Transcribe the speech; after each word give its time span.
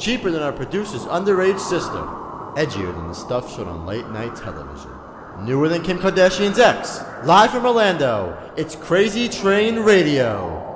cheaper 0.00 0.30
than 0.30 0.42
our 0.42 0.52
producer's 0.52 1.02
underage 1.02 1.60
sister, 1.60 2.02
edgier 2.56 2.94
than 2.96 3.08
the 3.08 3.14
stuff 3.14 3.54
shown 3.54 3.68
on 3.68 3.84
late 3.84 4.08
night 4.08 4.34
television, 4.34 4.90
newer 5.44 5.68
than 5.68 5.82
Kim 5.82 5.98
Kardashian's 5.98 6.58
ex. 6.58 7.00
Live 7.24 7.50
from 7.50 7.66
Orlando, 7.66 8.34
it's 8.56 8.74
Crazy 8.74 9.28
Train 9.28 9.80
Radio. 9.80 10.69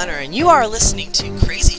Hunter, 0.00 0.14
and 0.14 0.34
you 0.34 0.48
are 0.48 0.66
listening 0.66 1.12
to 1.12 1.38
Crazy 1.44 1.78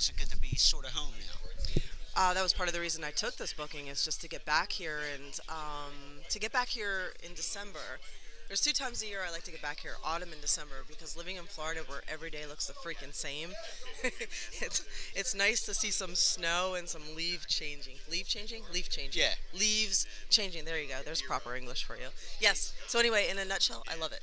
how's 0.00 0.08
it 0.08 0.16
good 0.16 0.30
to 0.30 0.38
be 0.38 0.56
sort 0.56 0.86
of 0.86 0.92
home 0.92 1.12
now? 1.20 1.82
Uh, 2.16 2.32
that 2.32 2.42
was 2.42 2.54
part 2.54 2.70
of 2.70 2.74
the 2.74 2.80
reason 2.80 3.04
I 3.04 3.10
took 3.10 3.36
this 3.36 3.52
booking 3.52 3.88
is 3.88 4.02
just 4.02 4.22
to 4.22 4.30
get 4.30 4.46
back 4.46 4.72
here 4.72 5.00
and 5.12 5.38
um, 5.50 5.92
to 6.30 6.38
get 6.38 6.54
back 6.54 6.68
here 6.68 7.12
in 7.22 7.34
December. 7.34 8.00
There's 8.48 8.62
two 8.62 8.72
times 8.72 9.02
a 9.02 9.06
year 9.06 9.18
I 9.28 9.30
like 9.30 9.42
to 9.42 9.50
get 9.50 9.60
back 9.60 9.80
here, 9.80 9.96
autumn 10.02 10.32
and 10.32 10.40
December, 10.40 10.76
because 10.88 11.18
living 11.18 11.36
in 11.36 11.44
Florida 11.44 11.82
where 11.86 12.00
every 12.10 12.30
day 12.30 12.46
looks 12.48 12.66
the 12.66 12.72
freaking 12.72 13.12
same, 13.12 13.50
it's 14.02 14.86
it's 15.14 15.34
nice 15.34 15.66
to 15.66 15.74
see 15.74 15.90
some 15.90 16.14
snow 16.14 16.76
and 16.78 16.88
some 16.88 17.02
leaf 17.14 17.46
changing. 17.46 17.96
Leaf 18.10 18.26
changing? 18.26 18.62
Leaf 18.72 18.88
changing. 18.88 19.20
Yeah. 19.20 19.34
Leaves 19.52 20.06
changing. 20.30 20.64
There 20.64 20.80
you 20.80 20.88
go. 20.88 21.00
There's 21.04 21.20
proper 21.20 21.54
English 21.54 21.84
for 21.84 21.96
you. 21.96 22.08
Yes. 22.40 22.72
So 22.86 22.98
anyway, 22.98 23.28
in 23.30 23.36
a 23.36 23.44
nutshell, 23.44 23.84
I 23.86 23.98
love 23.98 24.12
it. 24.12 24.20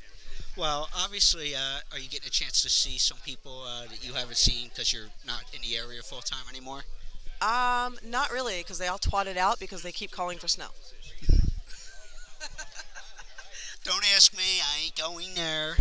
Well, 0.58 0.89
obviously, 0.97 1.53
uh, 1.53 1.81
are 1.91 2.00
you 2.00 2.09
getting 2.09 2.25
a 2.25 2.31
chance 2.31 2.63
to 2.63 2.69
see 2.69 2.97
some 2.97 3.19
people 3.23 3.63
uh, 3.67 3.83
that 3.91 4.03
you 4.03 4.13
haven't 4.13 4.38
seen 4.38 4.69
because 4.69 4.91
you're 4.91 5.09
not 5.25 5.44
in 5.53 5.61
the 5.61 5.77
area 5.77 6.02
full 6.02 6.22
time 6.22 6.45
anymore? 6.50 6.81
Um, 7.41 8.00
not 8.03 8.31
really, 8.31 8.58
because 8.58 8.80
they 8.80 8.88
all 8.88 8.97
twatted 8.97 9.38
out 9.38 9.59
because 9.59 9.83
they 9.83 9.91
keep 9.91 10.09
calling 10.09 10.39
for 10.39 10.47
snow. 10.47 10.69
Don't 13.83 14.03
ask 14.16 14.35
me, 14.35 14.59
I 14.59 14.85
ain't 14.85 14.95
going 14.95 15.28
there. 15.35 15.75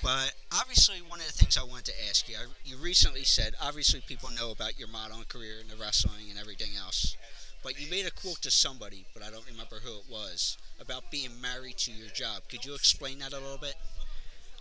But 0.00 0.32
obviously, 0.56 0.98
one 1.08 1.18
of 1.18 1.26
the 1.26 1.32
things 1.32 1.58
I 1.58 1.64
wanted 1.64 1.86
to 1.86 2.08
ask 2.08 2.28
you, 2.28 2.36
I, 2.36 2.46
you 2.64 2.76
recently 2.76 3.24
said, 3.24 3.54
obviously, 3.60 4.00
people 4.06 4.30
know 4.38 4.52
about 4.52 4.78
your 4.78 4.86
modeling 4.88 5.24
career 5.28 5.54
and 5.60 5.68
the 5.68 5.76
wrestling 5.76 6.30
and 6.30 6.38
everything 6.38 6.70
else. 6.80 7.16
But 7.64 7.80
you 7.80 7.90
made 7.90 8.06
a 8.06 8.12
quote 8.12 8.40
to 8.42 8.50
somebody, 8.50 9.06
but 9.12 9.24
I 9.24 9.30
don't 9.30 9.44
remember 9.50 9.80
who 9.82 9.90
it 9.98 10.04
was, 10.08 10.56
about 10.80 11.10
being 11.10 11.40
married 11.42 11.78
to 11.78 11.90
your 11.90 12.08
job. 12.08 12.42
Could 12.48 12.64
you 12.64 12.74
explain 12.74 13.18
that 13.18 13.32
a 13.32 13.40
little 13.40 13.58
bit? 13.58 13.74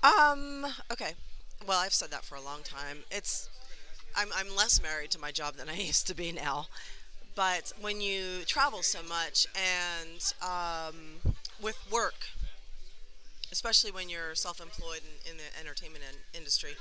Um. 0.03 0.65
Okay. 0.91 1.13
Well, 1.67 1.79
I've 1.79 1.93
said 1.93 2.11
that 2.11 2.23
for 2.23 2.35
a 2.35 2.41
long 2.41 2.61
time. 2.63 2.99
It's, 3.11 3.49
I'm 4.15 4.29
I'm 4.35 4.55
less 4.55 4.81
married 4.81 5.11
to 5.11 5.19
my 5.19 5.31
job 5.31 5.55
than 5.55 5.69
I 5.69 5.75
used 5.91 6.07
to 6.07 6.15
be 6.15 6.31
now, 6.31 6.67
but 7.35 7.73
when 7.81 8.01
you 8.01 8.43
travel 8.45 8.83
so 8.83 8.99
much 9.03 9.47
and 9.55 10.33
um, 10.41 11.33
with 11.61 11.77
work, 11.91 12.29
especially 13.51 13.91
when 13.91 14.09
you're 14.09 14.35
self-employed 14.35 15.01
in, 15.25 15.31
in 15.31 15.37
the 15.37 15.59
entertainment 15.59 16.03
in- 16.09 16.39
industry, 16.39 16.71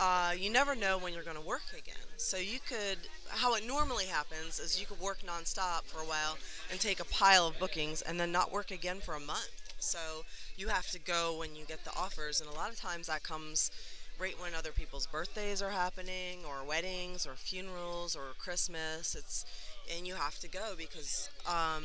uh, 0.00 0.32
you 0.38 0.50
never 0.50 0.74
know 0.74 0.98
when 0.98 1.14
you're 1.14 1.22
going 1.22 1.36
to 1.36 1.42
work 1.42 1.64
again. 1.76 1.94
So 2.16 2.36
you 2.36 2.58
could, 2.60 2.98
how 3.28 3.54
it 3.54 3.66
normally 3.66 4.06
happens 4.06 4.58
is 4.60 4.80
you 4.80 4.86
could 4.86 5.00
work 5.00 5.20
nonstop 5.26 5.84
for 5.84 6.00
a 6.00 6.06
while 6.06 6.36
and 6.70 6.78
take 6.80 7.00
a 7.00 7.04
pile 7.06 7.46
of 7.46 7.58
bookings 7.58 8.02
and 8.02 8.20
then 8.20 8.30
not 8.32 8.52
work 8.52 8.70
again 8.70 9.00
for 9.00 9.14
a 9.14 9.20
month. 9.20 9.65
So 9.86 10.24
you 10.56 10.68
have 10.68 10.88
to 10.90 10.98
go 10.98 11.36
when 11.38 11.54
you 11.56 11.64
get 11.64 11.84
the 11.84 11.96
offers, 11.96 12.40
and 12.40 12.50
a 12.50 12.52
lot 12.54 12.70
of 12.70 12.76
times 12.78 13.06
that 13.06 13.22
comes 13.22 13.70
right 14.18 14.38
when 14.40 14.54
other 14.54 14.72
people's 14.72 15.06
birthdays 15.06 15.62
are 15.62 15.70
happening, 15.70 16.40
or 16.46 16.66
weddings, 16.66 17.26
or 17.26 17.34
funerals, 17.34 18.16
or 18.16 18.34
Christmas. 18.38 19.14
It's 19.14 19.44
and 19.96 20.06
you 20.06 20.14
have 20.14 20.38
to 20.40 20.48
go 20.48 20.74
because 20.76 21.30
um, 21.46 21.84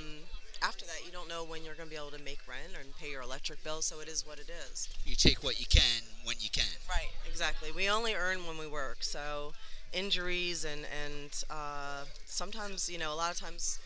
after 0.61 0.85
that 0.85 1.05
you 1.05 1.11
don't 1.11 1.29
know 1.29 1.43
when 1.43 1.63
you're 1.63 1.75
going 1.75 1.89
to 1.89 1.95
be 1.95 1.99
able 1.99 2.11
to 2.17 2.23
make 2.23 2.39
rent 2.47 2.73
and 2.79 2.95
pay 2.97 3.11
your 3.11 3.21
electric 3.21 3.63
bill. 3.63 3.81
So 3.81 3.99
it 3.99 4.07
is 4.07 4.25
what 4.25 4.39
it 4.39 4.49
is. 4.71 4.89
You 5.05 5.15
take 5.15 5.43
what 5.43 5.59
you 5.59 5.65
can 5.67 6.03
when 6.23 6.37
you 6.39 6.49
can. 6.49 6.65
Right. 6.89 7.09
Exactly. 7.29 7.71
We 7.71 7.89
only 7.89 8.13
earn 8.13 8.45
when 8.47 8.57
we 8.57 8.67
work. 8.67 8.97
So 9.01 9.53
injuries 9.93 10.63
and 10.65 10.85
and 11.03 11.43
uh, 11.49 12.05
sometimes 12.25 12.89
you 12.89 12.97
know 12.97 13.13
a 13.13 13.15
lot 13.15 13.31
of 13.31 13.39
times 13.39 13.79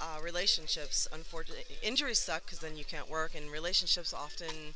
uh, 0.00 0.18
relationships 0.22 1.08
unfortunately 1.12 1.64
injuries 1.82 2.18
suck 2.18 2.44
because 2.44 2.58
then 2.58 2.76
you 2.76 2.84
can't 2.84 3.10
work 3.10 3.34
and 3.34 3.50
relationships 3.50 4.12
often 4.12 4.74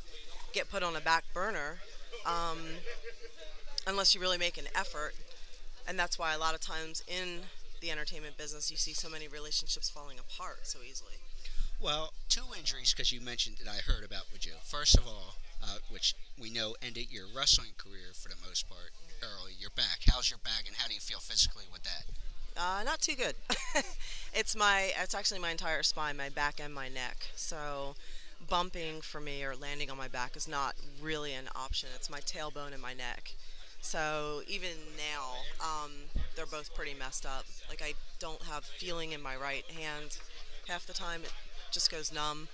get 0.52 0.70
put 0.70 0.82
on 0.82 0.96
a 0.96 1.00
back 1.00 1.24
burner 1.34 1.78
um, 2.26 2.58
unless 3.86 4.14
you 4.14 4.20
really 4.20 4.38
make 4.38 4.56
an 4.58 4.66
effort 4.74 5.14
and 5.86 5.98
that's 5.98 6.18
why 6.18 6.32
a 6.34 6.38
lot 6.38 6.54
of 6.54 6.60
times 6.60 7.02
in 7.06 7.40
the 7.80 7.90
entertainment 7.90 8.36
business 8.36 8.70
you 8.70 8.76
see 8.76 8.92
so 8.92 9.08
many 9.08 9.28
relationships 9.28 9.88
falling 9.88 10.18
apart 10.18 10.60
so 10.62 10.78
easily 10.88 11.14
Well, 11.80 12.12
two 12.28 12.44
injuries 12.56 12.92
because 12.92 13.10
you 13.10 13.20
mentioned 13.22 13.56
that 13.64 13.70
I 13.70 13.80
heard 13.90 14.04
about 14.04 14.24
with 14.32 14.44
you. 14.44 14.52
First 14.62 14.98
of 14.98 15.06
all, 15.06 15.36
uh, 15.64 15.78
which 15.88 16.14
we 16.38 16.50
know 16.50 16.76
ended 16.82 17.06
your 17.10 17.24
wrestling 17.34 17.72
career 17.78 18.12
for 18.12 18.28
the 18.28 18.36
most 18.46 18.68
part 18.68 18.92
early. 19.22 19.52
Your 19.58 19.70
back. 19.76 20.00
How's 20.08 20.30
your 20.30 20.40
back, 20.44 20.64
and 20.66 20.76
how 20.76 20.88
do 20.88 20.94
you 20.94 21.00
feel 21.00 21.20
physically 21.20 21.64
with 21.72 21.82
that? 21.84 22.04
Uh, 22.56 22.82
not 22.84 23.00
too 23.00 23.14
good. 23.14 23.34
it's 24.34 24.54
my 24.56 24.92
it's 25.02 25.14
actually 25.14 25.40
my 25.40 25.50
entire 25.50 25.82
spine, 25.82 26.16
my 26.16 26.28
back 26.28 26.60
and 26.62 26.74
my 26.74 26.88
neck. 26.88 27.16
So 27.36 27.94
bumping 28.48 29.00
for 29.00 29.20
me 29.20 29.44
or 29.44 29.54
landing 29.54 29.90
on 29.90 29.96
my 29.96 30.08
back 30.08 30.36
is 30.36 30.48
not 30.48 30.74
really 31.00 31.32
an 31.34 31.48
option. 31.54 31.88
It's 31.94 32.10
my 32.10 32.20
tailbone 32.20 32.72
and 32.72 32.82
my 32.82 32.92
neck. 32.94 33.32
So 33.80 34.42
even 34.46 34.72
now, 34.96 35.36
um, 35.60 35.90
they're 36.36 36.46
both 36.46 36.74
pretty 36.74 36.94
messed 36.94 37.24
up. 37.24 37.46
Like 37.68 37.82
I 37.82 37.94
don't 38.18 38.42
have 38.42 38.64
feeling 38.64 39.12
in 39.12 39.22
my 39.22 39.36
right 39.36 39.64
hand 39.70 40.18
half 40.68 40.86
the 40.86 40.92
time. 40.92 41.22
It 41.24 41.32
just 41.72 41.90
goes 41.90 42.12
numb, 42.12 42.48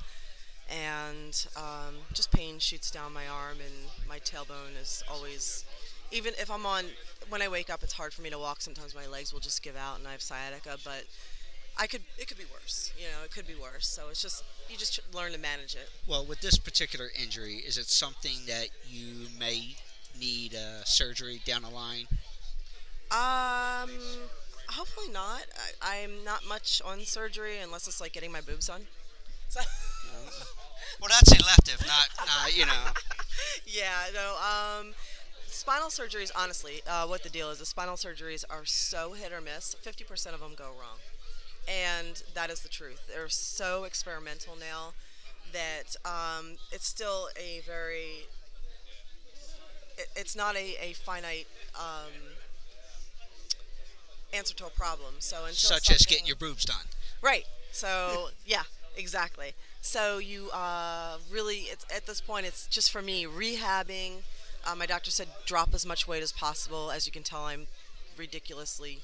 and 0.71 1.47
um, 1.57 1.95
just 2.13 2.31
pain 2.33 2.59
shoots 2.59 2.91
down 2.91 3.13
my 3.13 3.27
arm, 3.29 3.59
and 3.65 4.09
my 4.09 4.19
tailbone 4.21 4.81
is 4.81 5.03
always. 5.11 5.65
Even 6.13 6.35
if 6.39 6.51
I'm 6.51 6.67
on, 6.67 6.85
when 7.29 7.43
I 7.43 7.49
wake 7.49 7.71
up, 7.71 7.83
it's 7.83 7.93
hard 7.93 8.13
for 8.13 8.23
me 8.23 8.31
to 8.31 8.39
walk. 8.39 8.61
Sometimes 8.61 8.95
my 8.95 9.07
legs 9.07 9.33
will 9.33 9.41
just 9.41 9.63
give 9.63 9.77
out, 9.77 9.99
and 9.99 10.07
I 10.07 10.13
have 10.13 10.23
sciatica. 10.23 10.77
But 10.85 11.05
I 11.79 11.87
could, 11.87 12.03
it 12.19 12.29
could 12.29 12.39
be 12.39 12.45
worse. 12.53 12.93
You 12.99 13.05
know, 13.05 13.25
it 13.25 13.31
could 13.31 13.47
be 13.47 13.55
worse. 13.55 13.87
So 13.87 14.09
it's 14.11 14.23
just 14.23 14.45
you 14.69 14.77
just 14.77 15.01
learn 15.15 15.33
to 15.33 15.39
manage 15.39 15.75
it. 15.75 15.91
Well, 16.07 16.25
with 16.25 16.41
this 16.41 16.59
particular 16.59 17.09
injury, 17.21 17.57
is 17.57 17.79
it 17.79 17.87
something 17.87 18.39
that 18.47 18.69
you 18.89 19.27
may 19.39 19.77
need 20.19 20.55
uh, 20.55 20.85
surgery 20.85 21.41
down 21.45 21.63
the 21.63 21.71
line? 21.71 22.07
Um, 23.11 23.91
hopefully 24.69 25.09
not. 25.13 25.45
I, 25.83 26.03
I'm 26.03 26.25
not 26.25 26.47
much 26.47 26.83
on 26.85 27.01
surgery 27.01 27.59
unless 27.59 27.87
it's 27.87 28.01
like 28.01 28.13
getting 28.13 28.33
my 28.33 28.41
boobs 28.41 28.67
done. 28.67 28.87
So. 29.49 29.61
Well, 31.01 31.11
that's 31.11 31.31
elective, 31.33 31.87
not, 31.87 32.09
uh, 32.19 32.47
you 32.53 32.65
know. 32.65 32.85
yeah, 33.67 34.07
no. 34.15 34.37
Um, 34.41 34.95
spinal 35.57 35.89
surgeries, 35.89 36.31
honestly, 36.37 36.83
uh, 36.89 37.07
what 37.07 37.23
the 37.23 37.29
deal 37.29 37.51
is, 37.51 37.59
the 37.59 37.67
spinal 37.67 37.97
surgeries 37.97 38.45
are 38.49 38.65
so 38.65 39.13
hit 39.13 39.33
or 39.33 39.41
miss. 39.41 39.75
50% 39.85 40.35
of 40.35 40.41
them 40.41 40.53
go 40.57 40.67
wrong. 40.67 40.99
And 41.69 42.23
that 42.35 42.51
is 42.51 42.61
the 42.61 42.69
truth. 42.69 43.01
They're 43.09 43.29
so 43.29 43.85
experimental 43.85 44.55
now 44.59 44.93
that 45.53 45.97
um, 46.05 46.57
it's 46.71 46.87
still 46.87 47.29
a 47.37 47.61
very, 47.67 48.27
it, 49.99 50.09
it's 50.15 50.37
not 50.37 50.55
a, 50.57 50.77
a 50.81 50.93
finite 50.93 51.49
um, 51.75 52.13
answer 54.33 54.55
to 54.55 54.67
a 54.67 54.71
problem. 54.71 55.15
So 55.19 55.39
until 55.39 55.55
Such 55.55 55.91
as 55.91 56.07
getting 56.07 56.27
your 56.27 56.37
boobs 56.37 56.65
done. 56.65 56.87
Right. 57.23 57.45
So 57.73 58.29
yeah, 58.47 58.63
exactly. 58.97 59.55
So 59.81 60.19
you 60.19 60.51
uh, 60.51 61.17
really, 61.33 61.69
it's, 61.71 61.87
at 61.95 62.07
this 62.07 62.21
point, 62.21 62.47
it's 62.47 62.67
just 62.67 62.91
for 62.91 63.03
me 63.03 63.25
rehabbing. 63.25 64.23
Uh, 64.67 64.75
my 64.75 64.87
doctor 64.87 65.11
said 65.11 65.29
drop 65.45 65.73
as 65.75 65.87
much 65.87 66.09
weight 66.09 66.23
as 66.23 66.33
possible. 66.33 66.91
As 66.91 67.07
you 67.07 67.13
can 67.13 67.23
tell, 67.23 67.45
I'm 67.45 67.67
ridiculously. 68.17 68.99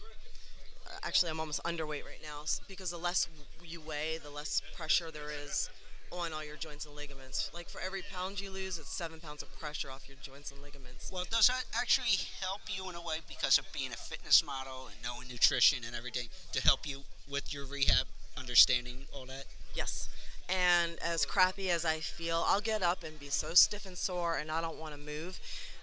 uh, 0.86 0.98
Actually, 1.02 1.30
I'm 1.30 1.40
almost 1.40 1.62
underweight 1.64 2.04
right 2.04 2.22
now 2.22 2.44
because 2.66 2.90
the 2.90 2.98
less 2.98 3.28
you 3.64 3.80
weigh, 3.80 4.18
the 4.22 4.30
less 4.30 4.60
pressure 4.76 5.10
there 5.10 5.30
is 5.30 5.70
on 6.10 6.32
all 6.32 6.44
your 6.44 6.56
joints 6.56 6.84
and 6.84 6.94
ligaments. 6.94 7.50
Like 7.54 7.68
for 7.70 7.80
every 7.80 8.02
pound 8.12 8.40
you 8.40 8.50
lose, 8.50 8.78
it's 8.78 8.92
seven 8.92 9.18
pounds 9.20 9.42
of 9.42 9.48
pressure 9.58 9.90
off 9.90 10.08
your 10.08 10.18
joints 10.20 10.50
and 10.50 10.60
ligaments. 10.60 11.10
Well, 11.12 11.24
does 11.30 11.46
that 11.46 11.64
actually 11.74 12.16
help 12.40 12.62
you 12.68 12.90
in 12.90 12.96
a 12.96 13.00
way 13.00 13.18
because 13.28 13.56
of 13.58 13.64
being 13.72 13.92
a 13.92 13.96
fitness 13.96 14.44
model 14.44 14.88
and 14.88 14.96
knowing 15.02 15.28
nutrition 15.28 15.78
and 15.86 15.96
everything 15.96 16.26
to 16.52 16.60
help 16.60 16.86
you 16.86 17.00
with 17.30 17.54
your 17.54 17.64
rehab, 17.64 18.06
understanding 18.36 19.06
all 19.14 19.24
that? 19.26 19.44
Yes. 19.74 20.08
And 20.52 20.98
as 21.02 21.24
crappy 21.24 21.70
as 21.70 21.86
I 21.86 22.00
feel, 22.00 22.44
I'll 22.46 22.60
get 22.60 22.82
up 22.82 23.02
and 23.02 23.18
be 23.18 23.30
so 23.30 23.54
stiff 23.54 23.86
and 23.86 23.96
sore 23.96 24.36
and 24.36 24.50
I 24.50 24.60
don't 24.60 24.78
want 24.78 24.94
to 24.94 25.00
move. 25.00 25.40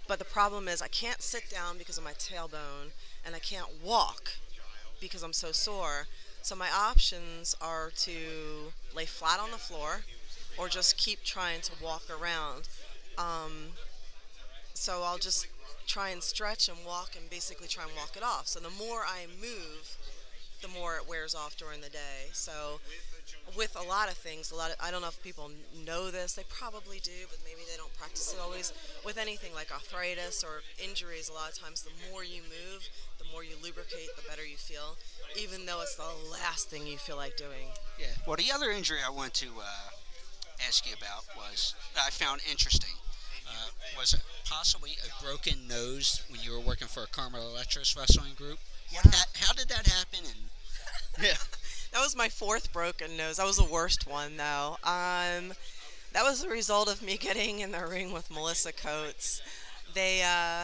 But 0.07 0.19
the 0.19 0.25
problem 0.25 0.67
is 0.67 0.81
I 0.81 0.87
can't 0.87 1.21
sit 1.21 1.49
down 1.49 1.77
because 1.79 1.97
of 1.97 2.03
my 2.03 2.13
tailbone 2.13 2.91
and 3.25 3.35
I 3.35 3.39
can't 3.39 3.67
walk 3.83 4.33
because 5.01 5.23
I'm 5.23 5.33
so 5.33 5.51
sore. 5.51 6.07
So 6.43 6.55
my 6.55 6.69
options 6.71 7.55
are 7.59 7.91
to 7.97 8.11
lay 8.95 9.05
flat 9.05 9.39
on 9.39 9.51
the 9.51 9.57
floor 9.57 10.01
or 10.57 10.67
just 10.67 10.97
keep 10.97 11.23
trying 11.23 11.61
to 11.61 11.71
walk 11.83 12.03
around. 12.09 12.67
Um, 13.17 13.73
so 14.73 15.01
I'll 15.03 15.17
just 15.17 15.47
try 15.87 16.09
and 16.09 16.21
stretch 16.21 16.69
and 16.69 16.77
walk 16.85 17.15
and 17.19 17.29
basically 17.29 17.67
try 17.67 17.83
and 17.83 17.91
walk 17.95 18.15
it 18.15 18.23
off. 18.23 18.47
So 18.47 18.59
the 18.59 18.69
more 18.69 19.01
I 19.01 19.25
move, 19.41 19.97
the 20.61 20.67
more 20.67 20.95
it 20.95 21.07
wears 21.07 21.33
off 21.33 21.57
during 21.57 21.81
the 21.81 21.89
day. 21.89 22.29
So 22.33 22.79
with 23.57 23.75
a 23.75 23.83
lot 23.87 24.09
of 24.09 24.15
things, 24.17 24.51
a 24.51 24.55
lot 24.55 24.69
of 24.71 24.77
I 24.81 24.91
don't 24.91 25.01
know 25.01 25.07
if 25.07 25.21
people 25.23 25.51
know 25.85 26.11
this, 26.11 26.33
they 26.33 26.43
probably 26.49 26.99
do, 26.99 27.25
but 27.29 27.39
maybe 27.43 27.61
they 27.69 27.77
don't 27.77 27.93
practice 27.97 28.33
it 28.33 28.39
always. 28.41 28.73
With 29.05 29.17
anything 29.17 29.53
like 29.53 29.71
arthritis 29.71 30.43
or 30.43 30.61
injuries, 30.83 31.29
a 31.29 31.33
lot 31.33 31.51
of 31.51 31.59
times 31.59 31.81
the 31.83 31.91
more 32.11 32.23
you 32.23 32.41
move, 32.43 32.87
the 33.17 33.25
more 33.31 33.43
you 33.43 33.55
lubricate, 33.63 34.09
the 34.15 34.27
better 34.29 34.45
you 34.45 34.57
feel, 34.57 34.97
even 35.39 35.65
though 35.65 35.81
it's 35.81 35.95
the 35.95 36.09
last 36.31 36.69
thing 36.69 36.85
you 36.87 36.97
feel 36.97 37.17
like 37.17 37.37
doing. 37.37 37.67
Yeah. 37.99 38.07
Well, 38.27 38.37
the 38.37 38.51
other 38.53 38.71
injury 38.71 38.99
I 39.05 39.09
want 39.09 39.33
to 39.35 39.47
uh, 39.47 39.89
ask 40.67 40.87
you 40.87 40.93
about 40.97 41.25
was 41.35 41.75
that 41.95 42.03
I 42.07 42.09
found 42.09 42.41
interesting. 42.49 42.95
Uh, 43.47 43.69
was 43.97 44.13
it 44.13 44.21
possibly 44.45 44.91
a 45.03 45.23
broken 45.23 45.67
nose 45.67 46.21
when 46.29 46.39
you 46.41 46.51
were 46.51 46.59
working 46.59 46.87
for 46.87 47.03
a 47.03 47.07
Carmen 47.07 47.41
Electra's 47.41 47.95
wrestling 47.97 48.33
group? 48.37 48.59
What 48.91 49.05
Yeah. 49.05 49.11
ha- 49.11 49.25
how 49.35 49.53
did 49.53 49.69
that 49.69 49.87
happen? 49.87 50.19
And 50.25 50.49
yeah, 51.25 51.33
That 51.99 52.05
was 52.05 52.15
my 52.15 52.29
fourth 52.29 52.71
broken 52.71 53.17
nose. 53.17 53.35
That 53.35 53.45
was 53.45 53.57
the 53.57 53.65
worst 53.65 54.07
one, 54.07 54.37
though. 54.37 54.77
Um, 54.85 55.51
that 56.13 56.23
was 56.23 56.41
the 56.41 56.47
result 56.47 56.89
of 56.89 57.01
me 57.01 57.17
getting 57.21 57.59
in 57.59 57.73
the 57.73 57.85
ring 57.85 58.13
with 58.13 58.31
Melissa 58.31 58.71
Coates. 58.71 59.41
They 59.93 60.23
uh, 60.23 60.63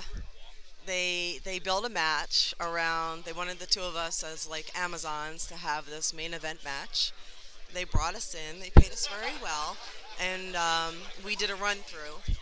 they 0.86 1.42
they 1.44 1.60
built 1.60 1.86
a 1.86 1.90
match 1.90 2.56
around. 2.62 3.26
They 3.26 3.34
wanted 3.34 3.60
the 3.60 3.66
two 3.66 3.82
of 3.82 3.98
us 3.98 4.24
as 4.24 4.48
like 4.48 4.72
Amazons 4.80 5.46
to 5.48 5.56
have 5.56 5.88
this 5.88 6.14
main 6.14 6.34
event 6.34 6.64
match. 6.64 7.12
They 7.74 7.84
brought 7.84 8.16
us 8.16 8.34
in. 8.34 8.62
They 8.62 8.70
paid 8.70 8.94
us 8.94 9.06
very 9.06 9.36
well, 9.44 9.76
and 10.22 10.56
um, 10.56 10.96
we 11.26 11.36
did 11.36 11.50
a 11.50 11.56
run 11.56 11.80
through. 11.80 12.34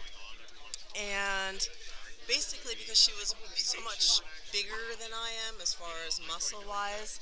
And 0.96 1.68
basically, 2.28 2.76
because 2.78 3.00
she 3.02 3.12
was 3.14 3.34
so 3.56 3.84
much 3.84 4.22
bigger 4.52 4.94
than 5.02 5.10
I 5.12 5.32
am 5.50 5.56
as 5.64 5.74
far 5.74 5.90
as 6.08 6.22
muscle 6.28 6.64
wise, 6.70 7.20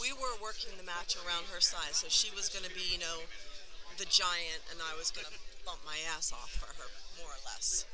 we 0.00 0.12
were 0.12 0.34
working 0.42 0.72
the 0.76 0.84
match 0.84 1.16
around 1.20 1.44
her 1.52 1.60
size. 1.60 2.00
So 2.00 2.08
she 2.08 2.34
was 2.34 2.48
going 2.48 2.64
to 2.64 2.74
be, 2.74 2.82
you 2.90 2.98
know, 2.98 3.20
the 3.98 4.06
giant, 4.06 4.64
and 4.72 4.80
I 4.80 4.96
was 4.96 5.10
going 5.10 5.26
to 5.28 5.36
bump 5.64 5.80
my 5.84 5.96
ass 6.16 6.32
off 6.32 6.50
for 6.56 6.66
her, 6.66 6.88
more 7.20 7.30
or 7.30 7.40
less. 7.44 7.84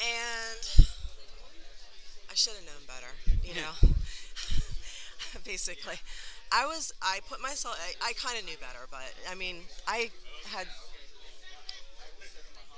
And 0.00 0.88
I 2.30 2.34
should 2.34 2.54
have 2.54 2.64
known 2.64 2.84
better, 2.88 3.12
you 3.44 3.54
know. 3.60 3.94
Basically, 5.44 5.96
I 6.52 6.66
was. 6.66 6.92
I 7.02 7.20
put 7.28 7.40
myself. 7.40 7.78
I, 7.78 8.10
I 8.10 8.12
kind 8.14 8.38
of 8.38 8.44
knew 8.44 8.56
better, 8.58 8.86
but 8.90 9.12
I 9.30 9.34
mean, 9.34 9.62
I 9.86 10.10
had. 10.50 10.66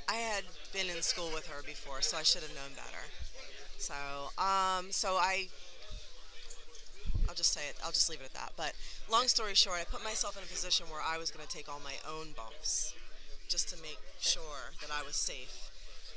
I 0.09 0.15
had 0.15 0.45
been 0.73 0.89
in 0.95 1.03
school 1.03 1.31
with 1.33 1.47
her 1.47 1.63
before, 1.63 2.03
so 2.03 2.17
I 2.17 2.23
should 2.23 2.43
have 2.43 2.55
known 2.55 2.75
better. 2.75 3.05
So, 3.79 3.95
um, 4.43 4.91
so 4.91 5.15
I 5.15 5.49
I'll 7.31 7.37
just 7.37 7.53
say 7.53 7.61
it. 7.71 7.77
I'll 7.85 7.93
just 7.93 8.11
leave 8.11 8.19
it 8.21 8.25
at 8.27 8.35
that. 8.35 8.53
But 8.57 8.73
long 9.09 9.29
story 9.29 9.55
short, 9.55 9.79
I 9.81 9.85
put 9.85 10.03
myself 10.03 10.37
in 10.37 10.43
a 10.43 10.47
position 10.47 10.87
where 10.91 10.99
I 11.01 11.17
was 11.17 11.31
going 11.31 11.47
to 11.47 11.53
take 11.57 11.69
all 11.71 11.79
my 11.85 11.95
own 12.03 12.35
bumps, 12.37 12.93
just 13.49 13.69
to 13.71 13.81
make 13.81 13.99
sure 14.19 14.75
that 14.81 14.91
I 14.91 15.07
was 15.07 15.15
safe. 15.15 15.71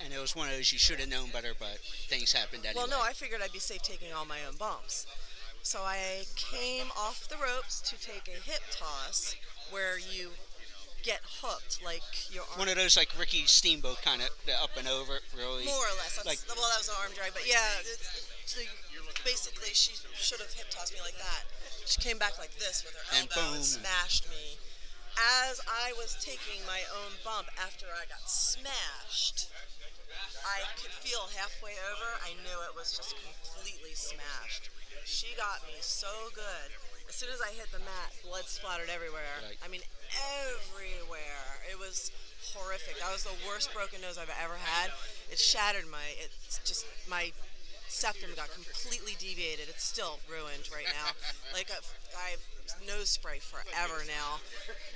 and 0.03 0.11
it 0.11 0.17
was 0.19 0.35
one 0.35 0.49
of 0.49 0.55
those 0.55 0.73
you 0.73 0.79
should 0.79 0.99
have 0.99 1.07
known 1.09 1.29
better, 1.29 1.53
but 1.59 1.77
things 2.09 2.33
happened 2.33 2.65
anyway. 2.65 2.81
Well, 2.81 2.89
no, 2.89 2.99
I 3.05 3.13
figured 3.13 3.41
I'd 3.43 3.53
be 3.53 3.59
safe 3.59 3.83
taking 3.83 4.11
all 4.11 4.25
my 4.25 4.39
own 4.49 4.55
bumps. 4.57 5.05
So 5.61 5.79
I 5.85 6.23
came 6.35 6.87
off 6.97 7.29
the 7.29 7.37
ropes 7.37 7.79
to 7.81 7.95
take 8.01 8.27
a 8.27 8.41
hip 8.41 8.61
toss, 8.71 9.35
where 9.69 9.99
you 9.99 10.31
get 11.03 11.21
hooked, 11.41 11.77
like 11.85 12.01
your 12.33 12.43
arm. 12.49 12.59
one 12.59 12.69
of 12.69 12.75
those 12.75 12.97
like 12.97 13.09
Ricky 13.19 13.45
Steamboat 13.45 14.01
kind 14.01 14.21
of 14.21 14.29
up 14.63 14.71
and 14.77 14.87
over, 14.87 15.19
really. 15.37 15.65
More 15.65 15.75
or 15.77 15.95
less. 16.01 16.15
That's, 16.17 16.25
Like- 16.25 16.39
well, 16.47 16.57
that 16.57 16.79
was 16.79 16.89
an 16.89 16.95
arm 17.03 17.11
drag, 17.15 17.33
but 17.33 17.47
yeah. 17.47 17.79
It's, 17.81 18.27
so 18.45 18.61
basically, 19.25 19.71
she 19.73 19.95
should 20.15 20.39
have 20.39 20.51
hip 20.53 20.67
tossed 20.69 20.93
me 20.93 20.99
like 21.01 21.17
that. 21.17 21.43
She 21.85 21.99
came 22.01 22.17
back 22.17 22.37
like 22.39 22.53
this 22.59 22.83
with 22.83 22.95
her 22.95 23.05
And 23.19 23.27
elbow 23.31 23.55
and 23.55 23.63
boom. 23.63 23.63
smashed 23.63 24.29
me. 24.29 24.59
As 25.47 25.61
I 25.69 25.93
was 25.93 26.17
taking 26.19 26.65
my 26.65 26.81
own 26.89 27.13
bump 27.23 27.47
after 27.61 27.85
I 27.93 28.09
got 28.09 28.25
smashed, 28.25 29.49
I 30.41 30.65
could 30.81 30.91
feel 30.91 31.29
halfway 31.37 31.77
over. 31.93 32.09
I 32.25 32.33
knew 32.41 32.57
it 32.65 32.73
was 32.73 32.97
just 32.97 33.15
completely 33.21 33.93
smashed. 33.93 34.69
She 35.05 35.35
got 35.37 35.61
me 35.69 35.77
so 35.81 36.09
good. 36.33 36.73
As 37.07 37.15
soon 37.15 37.29
as 37.29 37.41
I 37.41 37.53
hit 37.53 37.69
the 37.71 37.83
mat, 37.85 38.09
blood 38.25 38.45
splattered 38.49 38.89
everywhere. 38.89 39.43
I 39.61 39.67
mean, 39.67 39.81
everywhere. 40.41 41.61
It 41.69 41.77
was 41.77 42.09
horrific. 42.55 42.97
That 42.99 43.11
was 43.11 43.23
the 43.23 43.37
worst 43.45 43.73
broken 43.73 44.01
nose 44.01 44.17
I've 44.17 44.33
ever 44.41 44.57
had. 44.57 44.89
It 45.29 45.37
shattered 45.37 45.85
my. 45.91 46.03
It's 46.17 46.57
just 46.65 46.85
my 47.07 47.31
septum 47.93 48.33
got 48.35 48.49
completely 48.51 49.13
deviated. 49.21 49.69
It's 49.69 49.85
still 49.85 50.19
ruined 50.25 50.67
right 50.73 50.89
now. 50.89 51.13
Like 51.53 51.69
I've, 51.69 51.85
I've 52.17 52.43
nose 52.87 53.09
spray 53.09 53.39
forever 53.39 54.03
now, 54.07 54.41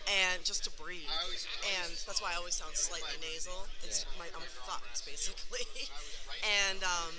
and 0.07 0.43
just 0.43 0.63
to 0.65 0.71
breathe. 0.81 1.07
And 1.79 1.91
that's 2.07 2.21
why 2.21 2.33
I 2.33 2.35
always 2.35 2.55
sound 2.55 2.75
slightly 2.75 3.15
nasal. 3.21 3.67
It's 3.83 4.05
my 4.17 4.25
I'm 4.33 4.43
fucked 4.65 5.05
basically. 5.05 5.67
and 6.67 6.83
um, 6.83 7.13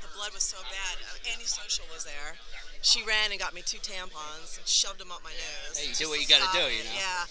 the 0.00 0.10
blood 0.16 0.32
was 0.32 0.42
so 0.42 0.58
bad. 0.66 0.94
Uh, 1.04 1.32
Annie 1.34 1.48
Social 1.48 1.84
was 1.92 2.04
there. 2.04 2.38
She 2.82 3.02
ran 3.04 3.30
and 3.30 3.38
got 3.38 3.54
me 3.54 3.62
two 3.62 3.78
tampons 3.78 4.58
and 4.58 4.66
shoved 4.66 4.98
them 4.98 5.10
up 5.10 5.22
my 5.22 5.34
nose. 5.34 5.78
Hey, 5.78 5.90
you 5.90 5.94
do 5.94 6.08
what 6.08 6.20
you 6.20 6.26
gotta 6.26 6.48
stop 6.48 6.54
do, 6.54 6.66
you 6.72 6.82
know? 6.82 6.96
Yeah. 6.96 7.28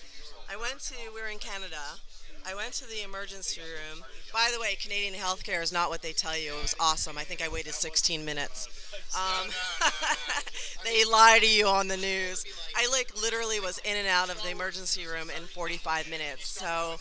I 0.52 0.56
went 0.56 0.80
to. 0.92 0.96
We 1.14 1.22
were 1.22 1.28
in 1.28 1.40
Canada. 1.40 2.00
I 2.48 2.56
went 2.56 2.72
to 2.80 2.88
the 2.88 3.04
emergency 3.04 3.60
room. 3.60 4.04
By 4.34 4.50
the 4.54 4.60
way, 4.60 4.76
Canadian 4.76 5.14
healthcare 5.14 5.64
is 5.64 5.72
not 5.72 5.90
what 5.90 6.02
they 6.02 6.12
tell 6.12 6.38
you. 6.38 6.54
It 6.54 6.62
was 6.62 6.76
awesome. 6.80 7.18
I 7.18 7.24
think 7.24 7.42
I 7.42 7.48
waited 7.48 7.74
16 7.74 8.26
minutes. 8.26 8.68
Um, 9.16 9.50
they 10.84 11.06
lie 11.06 11.40
to 11.40 11.48
you 11.48 11.68
on 11.68 11.88
the 11.88 11.98
news. 11.98 12.46
I 12.76 12.88
like 12.92 13.12
literally 13.22 13.60
was 13.60 13.80
in 13.80 13.96
and 13.96 14.08
out 14.08 14.30
of 14.30 14.42
the 14.44 14.50
emergency 14.50 15.06
room 15.06 15.30
in 15.30 15.44
45 15.44 16.10
minutes. 16.10 16.48
So 16.48 16.98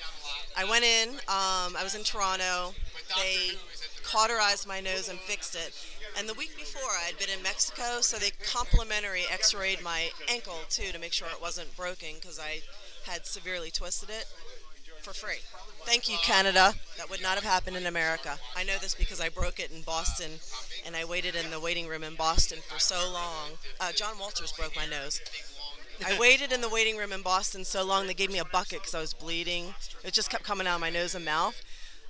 I 0.56 0.64
went 0.64 0.85
in. 0.85 1.11
Um, 1.11 1.76
I 1.76 1.80
was 1.83 1.95
in 1.95 2.04
Toronto. 2.04 2.75
They 3.16 3.59
cauterized 4.04 4.66
my 4.66 4.80
nose 4.80 5.09
and 5.09 5.18
fixed 5.18 5.56
it. 5.56 5.73
And 6.18 6.28
the 6.28 6.35
week 6.35 6.56
before, 6.56 6.90
I 7.02 7.06
had 7.06 7.18
been 7.18 7.28
in 7.28 7.42
Mexico, 7.42 8.00
so 8.00 8.16
they 8.16 8.30
complimentary 8.50 9.25
X-rayed 9.30 9.83
my 9.83 10.11
ankle 10.28 10.61
too 10.71 10.92
to 10.92 10.99
make 10.99 11.12
sure 11.12 11.28
it 11.28 11.42
wasn't 11.42 11.76
broken 11.76 12.14
because 12.21 12.38
I 12.38 12.61
had 13.04 13.26
severely 13.26 13.71
twisted 13.71 14.11
it 14.11 14.26
for 15.07 15.13
free. 15.13 15.39
Thank 15.85 16.09
you, 16.09 16.17
Canada. 16.21 16.75
That 16.99 17.09
would 17.09 17.23
not 17.23 17.37
have 17.37 17.45
happened 17.45 17.77
in 17.77 17.87
America. 17.87 18.39
I 18.57 18.65
know 18.65 18.77
this 18.81 18.93
because 18.93 19.21
I 19.21 19.29
broke 19.29 19.61
it 19.61 19.71
in 19.71 19.83
Boston, 19.83 20.33
and 20.85 20.97
I 20.97 21.05
waited 21.05 21.37
in 21.37 21.49
the 21.53 21.61
waiting 21.61 21.87
room 21.87 22.03
in 22.03 22.17
Boston 22.17 22.59
for 22.69 22.81
so 22.81 22.97
long. 23.13 23.51
Uh, 23.79 23.93
John 23.93 24.19
Walters 24.19 24.51
broke 24.51 24.75
my 24.75 24.85
nose. 24.85 25.21
I 26.05 26.19
waited 26.21 26.51
in 26.51 26.61
the 26.61 26.69
waiting 26.69 26.97
room 26.97 27.13
in 27.13 27.23
Boston 27.23 27.65
so 27.65 27.85
long 27.85 28.09
they 28.09 28.15
gave 28.15 28.33
me 28.33 28.41
a 28.41 28.45
bucket 28.45 28.81
because 28.81 28.97
I 28.97 29.01
was 29.01 29.15
bleeding. 29.15 29.75
It 30.03 30.13
just 30.13 30.29
kept 30.29 30.43
coming 30.43 30.67
out 30.67 30.75
of 30.75 30.81
my 30.81 30.91
nose 30.91 31.15
and 31.15 31.25
mouth. 31.25 31.55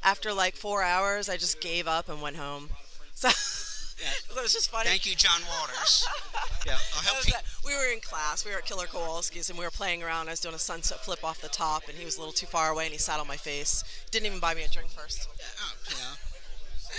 After 0.03 0.33
like 0.33 0.57
four 0.57 0.83
hours, 0.83 1.29
I 1.29 1.37
just 1.37 1.61
gave 1.61 1.87
up 1.87 2.09
and 2.09 2.23
went 2.23 2.37
home. 2.37 2.71
So 3.13 3.29
was 4.47 4.53
just 4.53 4.71
funny. 4.71 4.89
Thank 4.89 5.07
you, 5.07 5.17
John 5.17 5.41
Waters. 5.59 6.07
yeah, 6.67 6.79
I'll 6.95 7.03
help 7.03 7.27
you. 7.27 7.35
We 7.65 7.75
were 7.75 7.93
in 7.93 7.99
class. 7.99 8.45
We 8.45 8.53
were 8.53 8.59
at 8.59 8.65
Killer 8.65 8.87
Kowalski's 8.87 9.51
and 9.51 9.59
we 9.59 9.65
were 9.65 9.73
playing 9.73 10.05
around. 10.05 10.29
I 10.29 10.31
was 10.31 10.41
doing 10.41 10.55
a 10.55 10.59
sunset 10.59 11.01
flip 11.01 11.25
off 11.25 11.41
the 11.41 11.49
top, 11.49 11.89
and 11.89 11.99
he 11.99 12.05
was 12.05 12.17
a 12.17 12.21
little 12.21 12.33
too 12.33 12.47
far 12.47 12.71
away, 12.71 12.85
and 12.85 12.93
he 12.93 12.99
sat 12.99 13.19
on 13.19 13.27
my 13.27 13.37
face. 13.37 13.83
Didn't 14.13 14.27
even 14.27 14.39
buy 14.39 14.55
me 14.55 14.63
a 14.63 14.69
drink 14.69 14.91
first. 14.91 15.29
Oh, 15.61 15.75
you 15.91 15.97
know. 15.97 16.15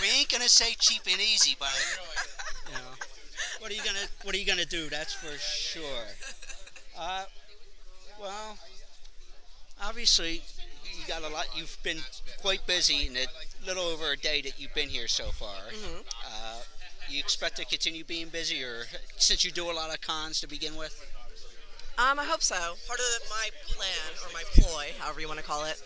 We 0.01 0.19
ain't 0.19 0.27
gonna 0.27 0.49
say 0.49 0.75
cheap 0.77 1.03
and 1.09 1.21
easy, 1.21 1.55
but 1.57 1.71
you 2.67 2.73
know, 2.73 2.91
what 3.59 3.71
are 3.71 3.75
you 3.75 3.81
gonna 3.81 4.07
what 4.23 4.35
are 4.35 4.37
you 4.37 4.45
gonna 4.45 4.65
do? 4.65 4.89
That's 4.89 5.13
for 5.13 5.37
sure. 5.37 5.81
Uh, 6.99 7.25
well, 8.19 8.57
obviously 9.83 10.41
you 10.97 11.07
got 11.07 11.23
a 11.23 11.29
lot. 11.29 11.45
You've 11.55 11.77
been 11.83 11.99
quite 12.41 12.65
busy 12.65 13.05
in 13.05 13.13
the 13.13 13.27
little 13.65 13.83
over 13.83 14.11
a 14.11 14.17
day 14.17 14.41
that 14.41 14.59
you've 14.59 14.73
been 14.73 14.89
here 14.89 15.07
so 15.07 15.25
far. 15.25 15.55
Mm-hmm. 15.71 15.99
Uh, 15.99 16.16
you 17.09 17.19
expect 17.19 17.57
to 17.57 17.65
continue 17.65 18.03
being 18.03 18.29
busy, 18.29 18.63
or 18.63 18.83
since 19.17 19.43
you 19.43 19.51
do 19.51 19.69
a 19.69 19.73
lot 19.73 19.93
of 19.93 20.01
cons 20.01 20.39
to 20.41 20.47
begin 20.47 20.75
with? 20.75 20.99
Um, 21.97 22.19
I 22.19 22.25
hope 22.25 22.43
so. 22.43 22.55
Part 22.87 22.99
of 22.99 23.29
my 23.29 23.49
plan 23.65 24.13
or 24.23 24.31
my 24.33 24.43
ploy, 24.53 24.91
however 24.99 25.19
you 25.21 25.27
want 25.27 25.39
to 25.39 25.45
call 25.45 25.65
it, 25.65 25.81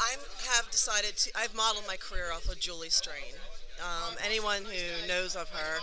I 0.00 0.16
have 0.54 0.70
decided 0.70 1.16
to. 1.16 1.30
I've 1.36 1.54
modeled 1.54 1.86
my 1.86 1.96
career 1.96 2.30
off 2.34 2.46
of 2.48 2.58
Julie 2.60 2.90
Strain. 2.90 3.34
Um, 3.80 4.16
anyone 4.24 4.64
who 4.64 5.08
knows 5.08 5.36
of 5.36 5.48
her, 5.50 5.80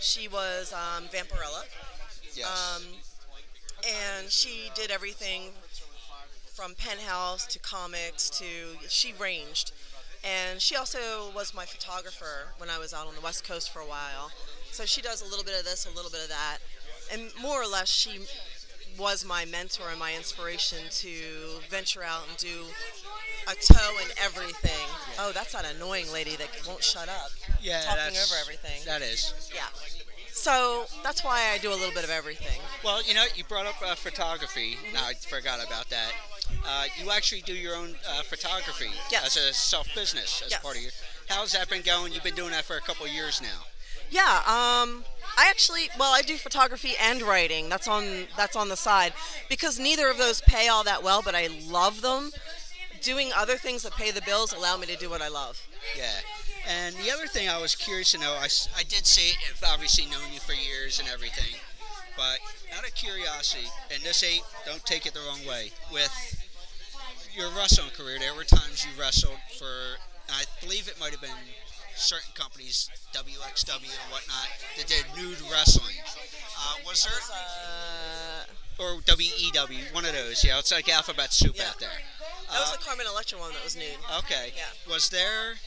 she 0.00 0.28
was 0.28 0.72
um, 0.72 1.04
Vampirella, 1.08 1.64
Yes. 2.34 2.76
um, 2.76 2.82
and 3.86 4.30
she 4.30 4.70
did 4.74 4.90
everything 4.90 5.52
from 6.52 6.74
Penthouse 6.74 7.46
to 7.46 7.58
comics 7.58 8.28
to 8.30 8.44
she 8.88 9.14
ranged, 9.18 9.72
and 10.24 10.60
she 10.60 10.76
also 10.76 11.30
was 11.34 11.54
my 11.54 11.64
photographer 11.64 12.52
when 12.58 12.70
I 12.70 12.78
was 12.78 12.92
out 12.92 13.06
on 13.06 13.14
the 13.14 13.20
West 13.20 13.44
Coast 13.44 13.72
for 13.72 13.80
a 13.80 13.86
while. 13.86 14.30
So 14.70 14.84
she 14.84 15.00
does 15.00 15.22
a 15.22 15.24
little 15.24 15.44
bit 15.44 15.58
of 15.58 15.64
this, 15.64 15.86
a 15.86 15.94
little 15.94 16.10
bit 16.10 16.22
of 16.22 16.28
that, 16.28 16.58
and 17.12 17.30
more 17.40 17.60
or 17.62 17.66
less 17.66 17.88
she 17.88 18.20
was 18.98 19.24
my 19.24 19.44
mentor 19.46 19.84
and 19.90 19.98
my 19.98 20.14
inspiration 20.14 20.78
to 20.90 21.10
venture 21.68 22.02
out 22.02 22.22
and 22.28 22.36
do 22.36 22.64
a 23.48 23.54
toe 23.54 23.96
in 24.02 24.08
everything. 24.22 24.86
Oh, 25.18 25.32
that's 25.32 25.52
that 25.52 25.64
annoying 25.74 26.12
lady 26.12 26.36
that 26.36 26.48
won't 26.66 26.84
shut 26.84 27.08
up. 27.08 27.30
yeah, 27.62 27.82
talking 27.82 28.18
over 28.18 28.34
everything. 28.40 28.80
That 28.86 29.02
is. 29.02 29.50
Yeah. 29.54 29.62
So 30.32 30.86
that's 31.02 31.24
why 31.24 31.50
I 31.52 31.58
do 31.58 31.70
a 31.70 31.76
little 31.76 31.94
bit 31.94 32.04
of 32.04 32.10
everything. 32.10 32.60
Well, 32.84 33.02
you 33.02 33.14
know, 33.14 33.24
you 33.34 33.44
brought 33.44 33.66
up 33.66 33.74
uh, 33.84 33.94
photography. 33.94 34.76
No, 34.94 35.00
I 35.00 35.14
forgot 35.14 35.64
about 35.64 35.88
that. 35.90 36.12
Uh, 36.66 36.84
you 37.02 37.10
actually 37.10 37.40
do 37.42 37.54
your 37.54 37.74
own 37.74 37.94
uh, 38.08 38.22
photography 38.22 38.90
Yes. 39.10 39.36
as 39.36 39.50
a 39.50 39.52
self 39.54 39.88
business 39.94 40.42
as 40.44 40.50
Yes. 40.52 40.62
part 40.62 40.76
of 40.76 40.82
your. 40.82 40.92
How's 41.28 41.52
that 41.52 41.68
been 41.68 41.82
going? 41.82 42.12
You've 42.12 42.24
been 42.24 42.34
doing 42.34 42.50
that 42.50 42.64
for 42.64 42.76
a 42.76 42.80
couple 42.80 43.06
of 43.06 43.12
years 43.12 43.40
now. 43.40 43.66
Yeah, 44.10 44.38
um, 44.38 45.04
I 45.38 45.48
actually, 45.48 45.88
well, 45.98 46.12
I 46.12 46.22
do 46.22 46.36
photography 46.36 46.94
and 47.00 47.22
writing. 47.22 47.68
That's 47.68 47.86
on 47.86 48.26
that's 48.36 48.56
on 48.56 48.68
the 48.68 48.76
side 48.76 49.12
because 49.48 49.78
neither 49.78 50.08
of 50.08 50.18
those 50.18 50.40
pay 50.40 50.68
all 50.68 50.82
that 50.84 51.02
well, 51.02 51.22
but 51.22 51.34
I 51.34 51.48
love 51.68 52.00
them. 52.02 52.32
Doing 53.02 53.30
other 53.34 53.56
things 53.56 53.82
that 53.84 53.92
pay 53.92 54.10
the 54.10 54.20
bills 54.22 54.52
allow 54.52 54.76
me 54.76 54.86
to 54.88 54.96
do 54.96 55.08
what 55.08 55.22
I 55.22 55.28
love. 55.28 55.58
Yeah. 55.96 56.10
And 56.68 56.94
the 56.96 57.10
other 57.10 57.26
thing 57.26 57.48
I 57.48 57.58
was 57.58 57.74
curious 57.74 58.10
to 58.12 58.18
know, 58.18 58.32
I, 58.32 58.48
I 58.76 58.82
did 58.82 59.06
see 59.06 59.30
it, 59.30 59.36
I've 59.50 59.72
obviously 59.72 60.04
known 60.06 60.30
you 60.32 60.40
for 60.40 60.52
years 60.52 61.00
and 61.00 61.08
everything, 61.08 61.58
but 62.16 62.38
out 62.76 62.86
of 62.86 62.94
curiosity, 62.94 63.64
and 63.92 64.02
this 64.02 64.22
ain't, 64.22 64.44
don't 64.66 64.84
take 64.84 65.06
it 65.06 65.14
the 65.14 65.20
wrong 65.20 65.40
way, 65.48 65.72
with 65.90 66.12
your 67.36 67.48
wrestling 67.56 67.90
career, 67.90 68.18
there 68.18 68.34
were 68.34 68.44
times 68.44 68.84
you 68.84 68.90
wrestled 69.00 69.38
for, 69.58 69.98
I 70.30 70.44
believe 70.60 70.88
it 70.88 70.98
might 71.00 71.12
have 71.12 71.20
been 71.20 71.30
certain 71.96 72.32
companies, 72.34 72.88
WXW 73.12 73.74
and 73.76 74.10
whatnot, 74.12 74.48
that 74.76 74.86
did 74.86 75.04
nude 75.16 75.38
wrestling. 75.50 75.96
Uh, 76.58 76.74
was 76.86 77.04
there, 77.04 77.12
Uh, 77.36 78.44
or 78.78 79.00
WEW, 79.06 79.92
one 79.92 80.04
of 80.04 80.12
those, 80.12 80.42
yeah, 80.44 80.58
it's 80.58 80.72
like 80.72 80.88
alphabet 80.88 81.32
soup 81.32 81.56
Yeah. 81.56 81.68
out 81.68 81.78
there. 81.78 82.02
that 82.50 82.60
was 82.60 82.68
Uh, 82.70 82.72
the 82.72 82.78
Carmen 82.78 83.06
Electra 83.06 83.38
one 83.38 83.52
that 83.52 83.62
was 83.62 83.76
nude. 83.76 83.98
Okay. 84.24 84.52
Yeah. 84.56 84.66
Was 84.86 85.08
there 85.10 85.58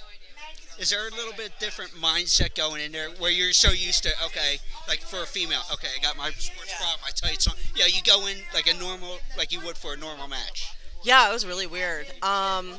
is 0.79 0.89
there 0.89 1.07
a 1.07 1.11
little 1.11 1.33
bit 1.33 1.59
different 1.59 1.91
mindset 2.01 2.55
going 2.55 2.81
in 2.81 2.91
there 2.91 3.11
where 3.11 3.29
you're 3.29 3.53
so 3.53 3.69
used 3.71 4.01
to 4.01 4.23
okay, 4.23 4.59
like 4.87 5.01
for 5.01 5.21
a 5.21 5.25
female, 5.27 5.63
okay, 5.71 5.89
I 5.95 5.99
got 6.01 6.17
my 6.17 6.31
sports 6.31 6.71
Yeah. 6.71 6.79
bra, 6.79 6.95
my 7.03 7.11
tights 7.11 7.45
on. 7.47 7.55
Yeah, 7.75 7.85
you 7.85 8.01
go 8.01 8.25
in 8.25 8.43
like 8.55 8.65
a 8.65 8.73
normal 8.73 9.19
like 9.37 9.51
you 9.51 9.59
would 9.61 9.77
for 9.77 9.93
a 9.93 9.97
normal 9.97 10.27
match. 10.27 10.69
Yeah, 11.03 11.29
it 11.29 11.33
was 11.33 11.45
really 11.45 11.67
weird. 11.67 12.07
Um, 12.21 12.73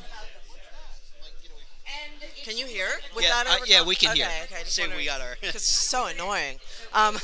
can 2.43 2.57
you 2.57 2.65
hear 2.65 2.87
with 3.15 3.23
yeah, 3.23 3.43
that? 3.43 3.47
uh, 3.47 3.65
yeah, 3.65 3.83
we 3.83 3.95
can 3.95 4.11
okay, 4.11 4.19
hear. 4.19 4.29
Okay, 4.43 4.63
just 4.63 4.75
See, 4.75 4.83
we 4.95 5.05
got 5.05 5.21
our. 5.21 5.35
Because 5.41 5.55
it's 5.55 5.65
so 5.65 6.05
annoying. 6.13 6.57
Um, 6.93 7.15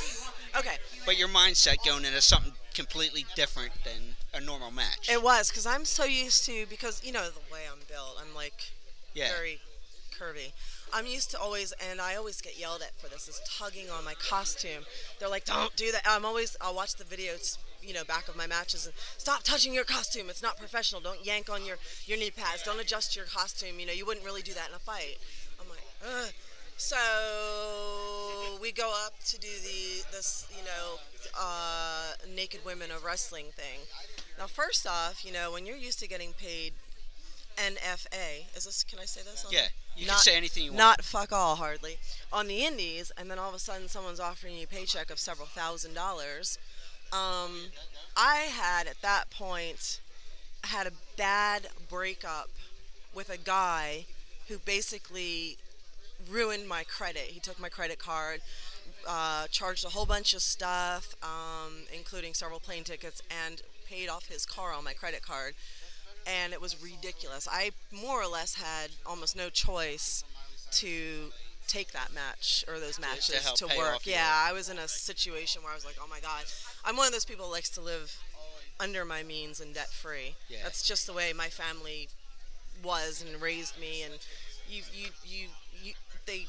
okay, 0.57 0.77
but 1.05 1.17
your 1.17 1.27
mindset 1.27 1.77
going 1.85 2.05
into 2.05 2.21
something 2.21 2.53
completely 2.73 3.25
different 3.35 3.71
than 3.83 4.15
a 4.33 4.43
normal 4.43 4.71
match. 4.71 5.09
it 5.11 5.21
was 5.21 5.49
because 5.49 5.65
I'm 5.65 5.83
so 5.85 6.05
used 6.05 6.45
to 6.45 6.65
because 6.69 7.03
you 7.03 7.11
know 7.11 7.25
the 7.25 7.53
way 7.53 7.61
I'm 7.71 7.79
built. 7.89 8.17
I'm 8.19 8.33
like 8.33 8.71
yeah. 9.13 9.29
very 9.31 9.59
curvy. 10.17 10.51
I'm 10.93 11.05
used 11.05 11.31
to 11.31 11.39
always, 11.39 11.73
and 11.89 12.01
I 12.01 12.15
always 12.15 12.41
get 12.41 12.59
yelled 12.59 12.81
at 12.81 12.97
for 12.99 13.07
this, 13.07 13.27
is 13.27 13.41
tugging 13.47 13.89
on 13.89 14.03
my 14.03 14.13
costume. 14.15 14.83
They're 15.19 15.29
like, 15.29 15.45
don't 15.45 15.73
do 15.75 15.91
that. 15.91 16.01
I'm 16.05 16.25
always, 16.25 16.57
I'll 16.59 16.75
watch 16.75 16.95
the 16.95 17.05
videos, 17.05 17.57
you 17.83 17.93
know, 17.93 18.03
back 18.03 18.27
of 18.27 18.35
my 18.35 18.47
matches 18.47 18.85
and 18.85 18.95
stop 19.17 19.43
touching 19.43 19.73
your 19.73 19.83
costume. 19.83 20.29
It's 20.29 20.41
not 20.41 20.57
professional. 20.57 21.01
Don't 21.01 21.25
yank 21.25 21.49
on 21.49 21.65
your, 21.65 21.77
your 22.05 22.17
knee 22.17 22.31
pads. 22.31 22.63
Don't 22.63 22.79
adjust 22.79 23.15
your 23.15 23.25
costume. 23.25 23.79
You 23.79 23.85
know, 23.87 23.93
you 23.93 24.05
wouldn't 24.05 24.25
really 24.25 24.41
do 24.41 24.53
that 24.53 24.69
in 24.69 24.75
a 24.75 24.79
fight. 24.79 25.17
I'm 25.59 25.69
like, 25.69 25.83
ugh. 26.05 26.31
So 26.77 26.97
we 28.59 28.71
go 28.71 28.91
up 29.05 29.13
to 29.27 29.39
do 29.39 29.47
the 29.47 30.03
this 30.11 30.47
you 30.49 30.65
know 30.65 30.97
uh, 31.39 32.13
naked 32.35 32.61
women 32.65 32.89
of 32.89 33.03
wrestling 33.03 33.45
thing. 33.55 33.81
Now, 34.39 34.47
first 34.47 34.87
off, 34.87 35.23
you 35.23 35.31
know 35.31 35.51
when 35.51 35.67
you're 35.67 35.77
used 35.77 35.99
to 35.99 36.07
getting 36.07 36.33
paid 36.33 36.73
NFA, 37.57 38.55
is 38.55 38.65
this? 38.65 38.83
Can 38.83 38.99
I 38.99 39.05
say 39.05 39.21
this? 39.21 39.45
On 39.45 39.51
Yeah, 39.51 39.67
you 39.95 40.07
can 40.07 40.17
say 40.17 40.35
anything 40.35 40.63
you 40.63 40.71
want. 40.71 40.79
Not 40.79 41.03
fuck 41.03 41.31
all, 41.31 41.55
hardly. 41.55 41.97
On 42.33 42.47
the 42.47 42.65
indies, 42.65 43.11
and 43.17 43.29
then 43.29 43.37
all 43.37 43.49
of 43.49 43.55
a 43.55 43.59
sudden 43.59 43.87
someone's 43.87 44.19
offering 44.19 44.55
you 44.55 44.63
a 44.63 44.67
paycheck 44.67 45.11
of 45.11 45.19
several 45.19 45.47
thousand 45.47 45.93
dollars. 45.93 46.57
Um, 47.11 47.71
I 48.15 48.47
had 48.51 48.87
at 48.87 49.01
that 49.01 49.29
point 49.29 49.99
had 50.63 50.87
a 50.87 50.91
bad 51.17 51.67
breakup 51.89 52.49
with 53.13 53.29
a 53.29 53.37
guy 53.37 54.05
who 54.47 54.57
basically 54.59 55.57
ruined 56.29 56.67
my 56.67 56.83
credit. 56.83 57.23
He 57.23 57.39
took 57.39 57.59
my 57.59 57.69
credit 57.69 57.99
card, 57.99 58.41
uh, 59.07 59.47
charged 59.47 59.85
a 59.85 59.89
whole 59.89 60.05
bunch 60.05 60.33
of 60.33 60.41
stuff, 60.41 61.15
um, 61.23 61.73
including 61.93 62.33
several 62.33 62.59
plane 62.59 62.83
tickets, 62.83 63.21
and 63.45 63.61
paid 63.87 64.07
off 64.07 64.27
his 64.27 64.45
car 64.45 64.71
on 64.73 64.83
my 64.83 64.93
credit 64.93 65.21
card. 65.21 65.53
And 66.27 66.53
it 66.53 66.61
was 66.61 66.81
ridiculous. 66.81 67.47
I 67.51 67.71
more 67.91 68.21
or 68.21 68.27
less 68.27 68.53
had 68.55 68.91
almost 69.05 69.35
no 69.35 69.49
choice 69.49 70.23
to 70.73 71.31
take 71.67 71.91
that 71.93 72.13
match 72.13 72.63
or 72.67 72.79
those 72.79 72.99
matches 72.99 73.51
to, 73.55 73.67
pay 73.67 73.77
work. 73.77 74.05
Yeah, 74.05 74.45
I 74.47 74.53
was 74.53 74.69
in 74.69 74.77
a 74.77 74.87
situation 74.87 75.63
where 75.63 75.71
I 75.71 75.75
was 75.75 75.85
like, 75.85 75.95
oh 76.01 76.07
my 76.09 76.19
god, 76.19 76.43
I'm 76.85 76.97
one 76.97 77.07
of 77.07 77.13
those 77.13 77.25
people 77.25 77.45
who 77.45 77.51
likes 77.51 77.69
to 77.71 77.81
live 77.81 78.15
under 78.79 79.05
my 79.05 79.23
means 79.23 79.59
and 79.59 79.73
debt 79.73 79.89
free. 79.89 80.35
Yeah. 80.49 80.59
That's 80.63 80.81
just 80.87 81.05
the 81.07 81.13
way 81.13 81.33
my 81.33 81.47
family 81.49 82.09
was 82.83 83.23
and 83.27 83.41
raised 83.41 83.79
me. 83.79 84.03
And 84.03 84.13
you, 84.69 84.81
you, 84.93 85.09
you, 85.25 85.47
you, 85.83 85.93
they 86.25 86.47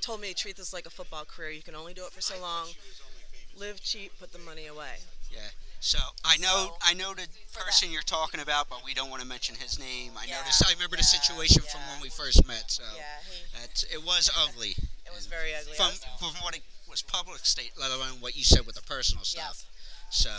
told 0.00 0.20
me 0.20 0.28
to 0.28 0.34
treat 0.34 0.56
this 0.56 0.72
like 0.72 0.86
a 0.86 0.90
football 0.90 1.24
career. 1.24 1.50
You 1.50 1.62
can 1.62 1.74
only 1.76 1.94
do 1.94 2.04
it 2.04 2.10
for 2.10 2.20
so 2.20 2.40
long. 2.40 2.68
Live 3.58 3.80
cheap, 3.82 4.12
put 4.18 4.32
the 4.32 4.38
money 4.38 4.66
away. 4.66 4.98
Yeah. 5.30 5.40
So 5.80 5.98
I 6.24 6.36
know 6.38 6.70
So, 6.70 6.76
I 6.82 6.94
know 6.94 7.12
the 7.14 7.26
person 7.52 7.90
you're 7.90 8.02
talking 8.06 8.40
about, 8.40 8.70
but 8.70 8.84
we 8.84 8.94
don't 8.94 9.10
want 9.10 9.20
to 9.22 9.26
mention 9.28 9.56
his 9.56 9.78
name. 9.78 10.12
I 10.16 10.26
Yeah, 10.26 10.38
noticed. 10.38 10.64
I 10.66 10.72
remember 10.72 10.96
the 10.96 11.02
yeah, 11.02 11.18
situation 11.20 11.62
from 11.70 11.80
when 11.92 12.00
we 12.00 12.08
first 12.08 12.46
met. 12.46 12.70
So 12.70 12.84
Yeah, 12.96 13.02
he, 13.28 13.94
it 13.94 14.02
was 14.04 14.30
ugly. 14.38 14.74
it 15.04 15.12
was 15.14 15.26
very 15.26 15.54
ugly. 15.54 15.74
From 15.74 15.90
from 16.18 16.34
what 16.42 16.54
it 16.56 16.62
was 16.92 17.02
public 17.02 17.44
state, 17.46 17.72
let 17.80 17.90
alone 17.90 18.20
what 18.20 18.36
you 18.36 18.44
said 18.44 18.66
with 18.66 18.76
the 18.76 18.82
personal 18.82 19.24
stuff. 19.24 19.64
So, 20.10 20.30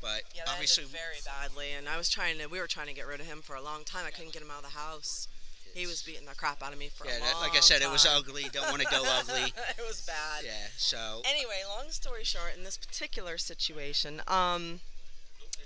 but 0.00 0.22
Yeah, 0.34 0.42
obviously, 0.48 0.84
very 0.84 1.20
badly, 1.24 1.72
and 1.76 1.86
I 1.88 1.98
was 1.98 2.08
trying 2.08 2.38
to. 2.38 2.46
We 2.46 2.58
were 2.58 2.66
trying 2.66 2.88
to 2.88 2.94
get 2.94 3.06
rid 3.06 3.20
of 3.20 3.26
him 3.26 3.42
for 3.42 3.54
a 3.54 3.62
long 3.62 3.84
time. 3.84 4.04
I 4.06 4.10
couldn't 4.10 4.32
get 4.32 4.42
him 4.42 4.50
out 4.50 4.64
of 4.64 4.72
the 4.72 4.78
house. 4.78 5.28
He 5.74 5.86
was 5.86 6.02
beating 6.02 6.24
the 6.26 6.34
crap 6.34 6.62
out 6.62 6.72
of 6.72 6.78
me 6.78 6.88
for 6.88 7.06
yeah, 7.06 7.18
a 7.18 7.20
that, 7.20 7.34
long 7.34 7.42
like 7.42 7.56
I 7.56 7.60
said, 7.60 7.82
it 7.82 7.90
was 7.90 8.06
ugly. 8.06 8.46
Don't 8.50 8.70
want 8.70 8.80
to 8.80 8.88
go 8.90 9.04
ugly. 9.20 9.52
it 9.52 9.86
was 9.86 10.00
bad. 10.06 10.42
Yeah. 10.42 10.72
So 10.78 11.20
Anyway, 11.28 11.60
long 11.68 11.90
story 11.90 12.24
short, 12.24 12.56
in 12.56 12.64
this 12.64 12.78
particular 12.78 13.36
situation, 13.36 14.22
um, 14.26 14.80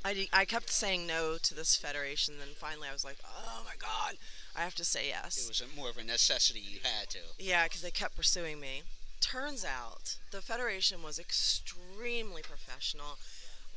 I, 0.04 0.26
I 0.32 0.44
kept 0.44 0.70
saying 0.70 1.06
no 1.06 1.38
to 1.40 1.54
this 1.54 1.76
federation. 1.76 2.34
Then 2.40 2.48
finally, 2.56 2.88
I 2.90 2.92
was 2.92 3.04
like, 3.04 3.18
oh 3.24 3.62
my 3.64 3.76
god, 3.78 4.16
I 4.56 4.62
have 4.62 4.74
to 4.74 4.84
say 4.84 5.06
yes. 5.08 5.38
it 5.38 5.48
was 5.48 5.62
a, 5.62 5.80
more 5.80 5.88
of 5.88 5.96
a 5.96 6.04
necessity 6.04 6.60
you 6.60 6.80
had 6.82 7.08
to. 7.10 7.20
Yeah, 7.38 7.64
because 7.64 7.82
they 7.82 7.92
kept 7.92 8.16
pursuing 8.16 8.58
me. 8.58 8.82
Turns 9.22 9.64
out 9.64 10.16
the 10.30 10.42
Federation 10.42 11.02
was 11.02 11.18
extremely 11.18 12.42
professional, 12.42 13.16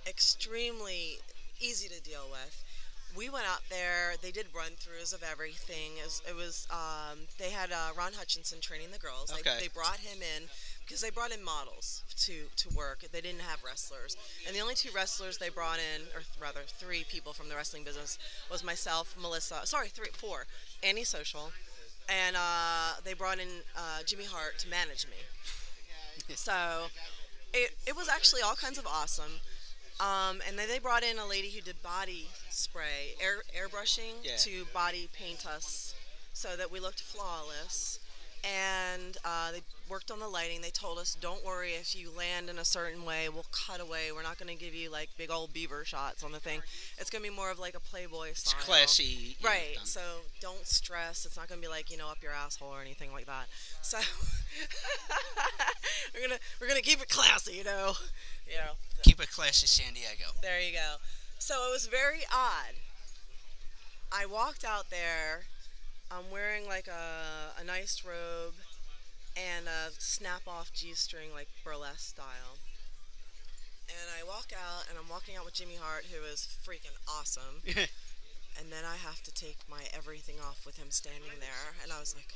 extremely 0.05 1.19
easy 1.61 1.87
to 1.87 2.01
deal 2.01 2.27
with. 2.29 2.63
We 3.15 3.29
went 3.29 3.45
out 3.49 3.61
there. 3.69 4.15
They 4.21 4.31
did 4.31 4.47
run 4.53 4.71
throughs 4.71 5.13
of 5.13 5.23
everything. 5.23 5.91
It 6.01 6.03
was, 6.03 6.21
it 6.27 6.35
was 6.35 6.67
um, 6.69 7.19
they 7.37 7.49
had 7.51 7.71
uh, 7.71 7.91
Ron 7.97 8.11
Hutchison 8.13 8.59
training 8.59 8.87
the 8.91 8.97
girls. 8.99 9.29
They, 9.29 9.39
Okay. 9.39 9.57
they 9.61 9.67
brought 9.69 9.99
him 9.99 10.17
in 10.21 10.43
because 10.83 10.99
they 11.01 11.11
brought 11.11 11.31
in 11.31 11.41
models 11.41 12.03
to 12.25 12.33
to 12.57 12.75
work. 12.75 13.05
They 13.13 13.21
didn't 13.21 13.39
have 13.41 13.63
wrestlers, 13.63 14.17
and 14.45 14.53
the 14.55 14.59
only 14.59 14.75
two 14.75 14.89
wrestlers 14.93 15.37
they 15.37 15.47
brought 15.49 15.79
in, 15.79 16.01
or 16.13 16.19
th- 16.25 16.27
rather 16.41 16.59
three 16.67 17.05
people 17.09 17.31
from 17.31 17.47
the 17.47 17.55
wrestling 17.55 17.83
business, 17.85 18.17
was 18.51 18.63
myself, 18.65 19.15
Melissa. 19.21 19.61
Sorry, 19.63 19.87
three, 19.87 20.09
four, 20.11 20.45
Annie 20.83 21.05
Social, 21.05 21.51
and 22.09 22.35
uh, 22.35 22.93
they 23.03 23.13
brought 23.13 23.39
in 23.39 23.47
uh, 23.75 24.03
Jimmy 24.05 24.25
Hart 24.25 24.59
to 24.59 24.69
manage 24.69 25.07
me. 25.07 25.17
So 26.35 26.87
it, 27.53 27.71
it 27.87 27.95
was 27.95 28.09
actually 28.09 28.41
all 28.41 28.55
kinds 28.55 28.77
of 28.77 28.87
awesome. 28.87 29.41
Um, 29.99 30.41
and 30.47 30.57
then 30.59 30.67
they 30.67 30.79
brought 30.79 31.03
in 31.03 31.17
a 31.19 31.25
lady 31.25 31.49
who 31.49 31.61
did 31.61 31.81
body 31.81 32.27
spray, 32.49 33.15
air 33.21 33.43
airbrushing 33.55 34.13
Yeah. 34.23 34.35
to 34.37 34.65
body 34.73 35.07
paint 35.13 35.45
us, 35.45 35.95
so 36.33 36.55
that 36.57 36.69
we 36.71 36.79
looked 36.79 37.01
flawless. 37.01 37.99
And 38.45 39.17
uh, 39.25 39.51
they 39.51 39.61
worked 39.89 40.11
on 40.11 40.19
the 40.19 40.27
lighting. 40.27 40.61
They 40.61 40.69
told 40.69 40.99
us, 40.99 41.17
"Don't 41.19 41.43
worry 41.43 41.71
if 41.71 41.95
you 41.95 42.09
land 42.15 42.49
in 42.49 42.59
a 42.59 42.65
certain 42.65 43.03
way. 43.03 43.27
We'll 43.27 43.45
cut 43.51 43.81
away. 43.81 44.11
We're 44.13 44.23
not 44.23 44.37
going 44.37 44.55
to 44.55 44.63
give 44.63 44.75
you 44.75 44.91
like 44.91 45.09
big 45.17 45.31
old 45.31 45.51
beaver 45.51 45.83
shots 45.83 46.23
on 46.23 46.31
the 46.31 46.39
thing. 46.39 46.61
It's 46.99 47.09
going 47.09 47.23
to 47.23 47.29
be 47.29 47.35
more 47.35 47.49
of 47.49 47.57
like 47.57 47.75
a 47.75 47.79
Playboy 47.79 48.29
It's 48.29 48.41
style." 48.41 48.61
classy. 48.61 49.35
Right. 49.43 49.77
So 49.83 50.01
don't 50.41 50.65
stress. 50.65 51.25
It's 51.25 51.37
not 51.37 51.47
going 51.47 51.59
to 51.59 51.67
be 51.67 51.71
like 51.71 51.89
you 51.89 51.97
know 51.97 52.09
up 52.09 52.17
your 52.21 52.33
asshole 52.33 52.69
or 52.69 52.81
anything 52.81 53.11
like 53.11 53.25
that. 53.25 53.47
So 53.81 53.97
we're 56.13 56.21
gonna 56.21 56.39
we're 56.61 56.67
gonna 56.67 56.81
keep 56.81 57.01
it 57.01 57.09
classy, 57.09 57.53
you 57.53 57.63
know. 57.63 57.93
You 58.47 58.57
know. 58.57 58.71
Keep 59.03 59.21
it 59.21 59.31
classy, 59.31 59.67
San 59.67 59.93
Diego. 59.93 60.31
There 60.41 60.59
you 60.59 60.73
go. 60.73 60.95
So 61.39 61.55
it 61.67 61.73
was 61.73 61.87
very 61.87 62.21
odd. 62.33 62.75
I 64.11 64.25
walked 64.25 64.63
out 64.63 64.89
there. 64.89 65.43
I'm 66.11 66.29
wearing 66.31 66.67
like 66.67 66.87
a, 66.87 67.59
a 67.59 67.63
nice 67.63 68.03
robe 68.05 68.53
and 69.35 69.67
a 69.67 69.91
snap 69.97 70.41
off 70.47 70.71
G 70.73 70.93
string, 70.93 71.29
like 71.33 71.47
burlesque 71.63 72.15
style. 72.15 72.57
And 73.87 74.09
I 74.17 74.25
walk 74.25 74.49
out, 74.55 74.89
and 74.89 74.97
I'm 74.97 75.09
walking 75.09 75.35
out 75.35 75.45
with 75.45 75.53
Jimmy 75.53 75.77
Hart, 75.79 76.05
who 76.09 76.23
is 76.25 76.47
freaking 76.65 76.95
awesome. 77.07 77.61
and 77.67 78.71
then 78.71 78.83
I 78.83 78.95
have 78.97 79.21
to 79.23 79.33
take 79.33 79.57
my 79.69 79.83
everything 79.93 80.35
off 80.41 80.65
with 80.65 80.77
him 80.77 80.89
standing 80.89 81.37
there. 81.39 81.75
And 81.83 81.91
I 81.91 81.99
was 81.99 82.15
like, 82.15 82.33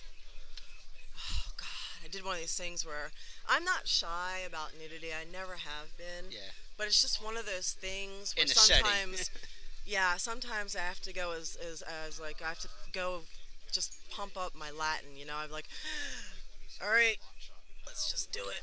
oh, 1.18 1.50
God. 1.58 2.06
I 2.06 2.08
did 2.08 2.24
one 2.24 2.36
of 2.36 2.40
these 2.40 2.56
things 2.56 2.86
where 2.86 3.12
I'm 3.48 3.64
not 3.64 3.88
shy 3.88 4.42
about 4.46 4.78
nudity. 4.80 5.10
I 5.10 5.26
never 5.32 5.54
have 5.54 5.96
been. 5.98 6.30
Yeah. 6.30 6.54
But 6.78 6.88
it's 6.88 7.02
just 7.02 7.24
one 7.24 7.36
of 7.36 7.46
those 7.46 7.72
things 7.72 8.36
where 8.38 8.48
sometimes, 8.48 9.32
yeah, 9.86 10.18
sometimes 10.18 10.76
I 10.76 10.82
have 10.82 11.02
to 11.02 11.14
go 11.14 11.34
as, 11.34 11.58
as, 11.58 11.82
as 12.06 12.20
like, 12.20 12.42
I 12.44 12.50
have 12.50 12.60
to 12.60 12.70
go 12.94 13.22
just 13.72 13.94
pump 14.10 14.38
up 14.38 14.56
my 14.56 14.72
Latin, 14.72 15.16
you 15.16 15.26
know? 15.26 15.36
I'm 15.36 15.52
like, 15.52 15.68
all 16.84 16.90
right, 16.90 17.18
let's 17.86 18.10
just 18.12 18.32
do 18.32 18.42
it. 18.42 18.62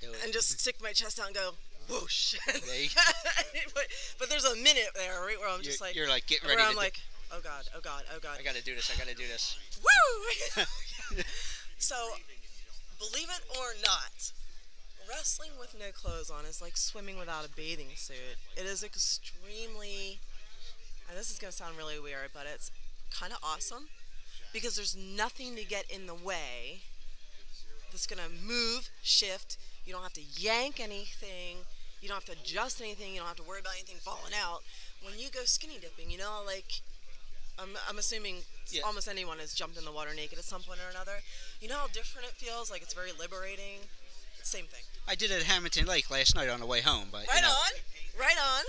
Do 0.00 0.10
it. 0.10 0.18
And 0.24 0.32
just 0.32 0.60
stick 0.60 0.76
my 0.82 0.92
chest 0.92 1.20
out 1.20 1.26
and 1.26 1.34
go, 1.34 1.52
whoosh. 1.88 2.36
But, 3.74 3.86
but 4.18 4.28
there's 4.28 4.44
a 4.44 4.54
minute 4.56 4.90
there, 4.94 5.20
right, 5.20 5.38
where 5.38 5.48
I'm 5.48 5.56
You're, 5.56 5.64
just 5.64 5.80
like, 5.80 5.94
you're 5.94 6.08
like 6.08 6.26
getting 6.26 6.46
where 6.46 6.56
ready 6.56 6.66
I'm 6.68 6.74
to. 6.74 6.78
like, 6.78 7.00
oh 7.32 7.40
God, 7.42 7.64
oh 7.74 7.80
God, 7.80 8.02
oh 8.14 8.18
God. 8.20 8.36
I 8.38 8.42
gotta 8.42 8.62
do 8.62 8.74
this. 8.74 8.90
I 8.94 8.98
gotta 8.98 9.16
do 9.16 9.26
this. 9.26 9.58
Woo! 9.80 10.64
so, 11.78 11.96
believe 12.98 13.28
it 13.28 13.42
or 13.58 13.74
not, 13.84 14.32
wrestling 15.08 15.50
with 15.58 15.74
no 15.78 15.86
clothes 15.92 16.30
on 16.30 16.44
is 16.44 16.60
like 16.60 16.76
swimming 16.76 17.18
without 17.18 17.44
a 17.46 17.48
bathing 17.50 17.88
suit. 17.94 18.36
It 18.56 18.66
is 18.66 18.82
extremely, 18.82 20.18
and 21.08 21.18
this 21.18 21.30
is 21.30 21.38
going 21.38 21.50
to 21.50 21.56
sound 21.56 21.76
really 21.76 21.98
weird, 21.98 22.30
but 22.34 22.46
it's 22.52 22.70
kind 23.10 23.32
of 23.32 23.38
awesome 23.42 23.88
because 24.56 24.74
there's 24.76 24.96
nothing 24.96 25.54
to 25.56 25.64
get 25.64 25.84
in 25.90 26.06
the 26.06 26.14
way 26.14 26.80
that's 27.92 28.06
going 28.06 28.22
to 28.22 28.30
move, 28.46 28.88
shift. 29.02 29.58
You 29.84 29.92
don't 29.92 30.02
have 30.02 30.14
to 30.14 30.22
yank 30.38 30.80
anything. 30.80 31.58
You 32.00 32.08
don't 32.08 32.16
have 32.16 32.24
to 32.26 32.32
adjust 32.42 32.80
anything. 32.80 33.12
You 33.12 33.18
don't 33.20 33.28
have 33.28 33.36
to 33.36 33.42
worry 33.42 33.60
about 33.60 33.74
anything 33.74 33.96
falling 34.00 34.32
out. 34.34 34.60
When 35.04 35.18
you 35.18 35.28
go 35.30 35.40
skinny 35.44 35.78
dipping, 35.78 36.10
you 36.10 36.18
know, 36.18 36.40
like 36.46 36.80
I'm, 37.58 37.70
I'm 37.88 37.98
assuming 37.98 38.36
Yeah. 38.70 38.82
almost 38.84 39.08
anyone 39.08 39.38
has 39.38 39.54
jumped 39.54 39.76
in 39.78 39.84
the 39.84 39.92
water 39.92 40.14
naked 40.14 40.38
at 40.38 40.44
some 40.44 40.62
point 40.62 40.80
or 40.80 40.90
another. 40.90 41.20
You 41.60 41.68
know 41.68 41.76
how 41.76 41.86
different 41.88 42.28
it 42.28 42.34
feels? 42.34 42.70
Like 42.70 42.82
it's 42.82 42.94
very 42.94 43.12
liberating. 43.12 43.80
Same 44.46 44.66
thing. 44.66 44.84
I 45.08 45.16
did 45.16 45.32
it 45.32 45.40
at 45.40 45.42
Hamilton 45.42 45.86
Lake 45.86 46.08
last 46.08 46.36
night 46.36 46.48
on 46.48 46.60
the 46.60 46.66
way 46.66 46.80
home, 46.80 47.08
but 47.10 47.26
Right 47.26 47.34
you 47.34 47.42
know, 47.42 47.48
on. 47.48 47.72
Right 48.16 48.36
on. 48.38 48.62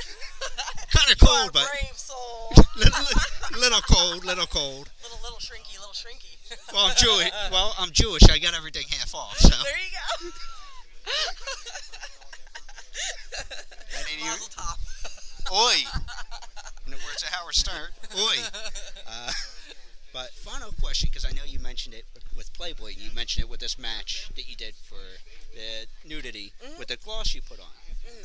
Kinda 0.91 1.15
cold, 1.23 1.37
are 1.37 1.49
a 1.49 1.53
but- 1.53 1.69
brave 1.69 1.95
soul. 1.95 2.49
little, 2.75 3.05
little 3.61 3.81
cold, 3.81 4.25
little 4.25 4.47
cold. 4.47 4.89
little 5.03 5.19
little 5.21 5.37
shrinky, 5.37 5.77
little 5.77 5.93
shrinky. 5.93 6.33
Well, 6.73 6.87
I'm 6.87 6.95
Jewish. 6.97 7.31
Well, 7.51 7.75
I'm 7.77 7.91
Jewish. 7.91 8.23
I 8.27 8.39
got 8.39 8.55
everything 8.55 8.87
half 8.89 9.13
off. 9.13 9.37
So. 9.37 9.49
there 9.49 9.77
you 9.77 9.93
go. 9.93 10.29
I 13.93 14.03
didn't 14.09 14.25
even-. 14.25 15.53
Oi! 15.53 15.75
In 16.87 16.91
the 16.91 16.97
words 17.05 17.21
of 17.21 17.29
Howard 17.29 17.53
Stern, 17.53 17.91
oi! 18.17 18.35
Uh, 19.07 19.31
but 20.17 20.33
final 20.33 20.71
question, 20.81 21.09
because 21.11 21.25
I 21.25 21.31
know 21.31 21.43
you 21.45 21.59
mentioned 21.59 21.93
it 21.93 22.05
with- 22.35 22.51
Playboy, 22.53 22.93
and 22.93 22.97
you 22.97 23.11
mentioned 23.11 23.43
it 23.43 23.49
with 23.49 23.59
this 23.59 23.77
match 23.77 24.29
that 24.35 24.49
you 24.49 24.55
did 24.55 24.73
for 24.73 24.97
the 25.53 25.85
nudity 26.03 26.51
with 26.79 26.87
the 26.87 26.97
gloss 26.97 27.35
you 27.35 27.41
put 27.43 27.59
on. 27.59 27.67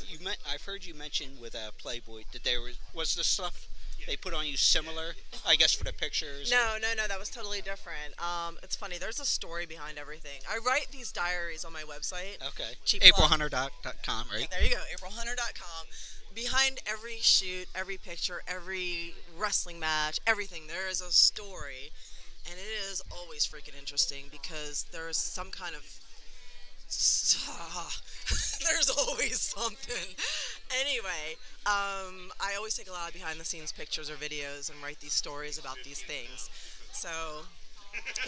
You 0.08 0.18
met, 0.20 0.38
I've 0.48 0.62
heard 0.62 0.86
you 0.86 0.94
mention 0.94 1.38
with 1.38 1.54
uh, 1.54 1.70
Playboy 1.76 2.22
that 2.32 2.44
there 2.44 2.62
was 2.62 2.78
was 2.94 3.14
the 3.14 3.24
stuff 3.24 3.68
they 4.06 4.16
put 4.16 4.34
on 4.34 4.46
you 4.46 4.56
similar, 4.56 5.14
I 5.46 5.56
guess, 5.56 5.72
for 5.72 5.84
the 5.84 5.92
pictures. 5.92 6.50
or- 6.50 6.54
No, 6.54 6.76
no, 6.80 6.94
no, 6.94 7.06
that 7.08 7.18
was 7.18 7.28
totally 7.30 7.60
different. 7.60 8.20
Um, 8.22 8.58
it's 8.62 8.76
funny. 8.76 8.98
There's 8.98 9.20
a 9.20 9.24
story 9.24 9.66
behind 9.66 9.98
everything. 9.98 10.40
I 10.50 10.58
write 10.58 10.88
these 10.90 11.12
diaries 11.12 11.64
on 11.64 11.72
my 11.72 11.82
website. 11.82 12.42
Okay. 12.48 12.72
Cheap 12.84 13.02
plug. 13.02 13.30
AprilHunter.com, 13.30 14.26
right? 14.32 14.48
There 14.50 14.62
you 14.62 14.70
go, 14.70 14.82
aprilhunter.com. 14.96 15.86
Behind 16.34 16.78
every 16.86 17.18
shoot, 17.20 17.68
every 17.74 17.98
picture, 17.98 18.42
every 18.48 19.14
wrestling 19.36 19.78
match, 19.78 20.18
everything, 20.26 20.66
there 20.66 20.88
is 20.88 21.00
a 21.00 21.12
story. 21.12 21.92
And 22.50 22.58
it 22.58 22.90
is 22.90 23.00
always 23.12 23.46
freaking 23.46 23.78
interesting 23.78 24.24
because 24.30 24.86
there's 24.90 25.16
some 25.16 25.50
kind 25.50 25.74
of. 25.76 25.84
there's 28.64 28.90
always 28.90 29.40
something. 29.40 30.14
Anyway, 30.80 31.36
um, 31.66 32.30
I 32.40 32.54
always 32.56 32.74
take 32.74 32.88
a 32.88 32.92
lot 32.92 33.08
of 33.08 33.14
behind 33.14 33.40
the 33.40 33.44
scenes 33.44 33.72
pictures 33.72 34.10
or 34.10 34.14
videos 34.14 34.70
and 34.70 34.82
write 34.82 35.00
these 35.00 35.12
stories 35.12 35.58
about 35.58 35.78
these 35.84 36.02
things. 36.02 36.50
So, 36.92 37.08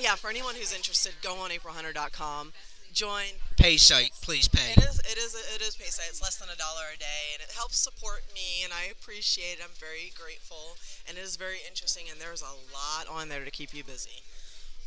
yeah, 0.00 0.14
for 0.14 0.30
anyone 0.30 0.54
who's 0.54 0.74
interested, 0.74 1.12
go 1.22 1.36
on 1.36 1.50
aprilhunter.com. 1.50 2.52
Join, 2.92 3.42
Pay 3.56 3.76
site, 3.76 4.12
please 4.22 4.46
pay. 4.46 4.70
it 4.70 4.78
is. 4.78 5.00
It 5.00 5.18
is. 5.18 5.34
It 5.34 5.60
is 5.60 5.74
PaySite. 5.74 6.08
It's 6.10 6.22
less 6.22 6.36
than 6.36 6.48
a 6.48 6.54
dollar 6.54 6.94
a 6.94 6.96
day, 6.96 7.34
and 7.34 7.42
it 7.42 7.50
helps 7.52 7.76
support 7.76 8.22
me, 8.32 8.62
and 8.62 8.72
I 8.72 8.86
appreciate 8.92 9.58
it. 9.58 9.64
I'm 9.64 9.74
very 9.74 10.12
grateful, 10.14 10.76
and 11.08 11.18
it 11.18 11.20
is 11.20 11.34
very 11.34 11.58
interesting. 11.68 12.04
And 12.08 12.20
there's 12.20 12.40
a 12.42 12.54
lot 12.70 13.10
on 13.10 13.28
there 13.28 13.44
to 13.44 13.50
keep 13.50 13.74
you 13.74 13.82
busy. 13.82 14.22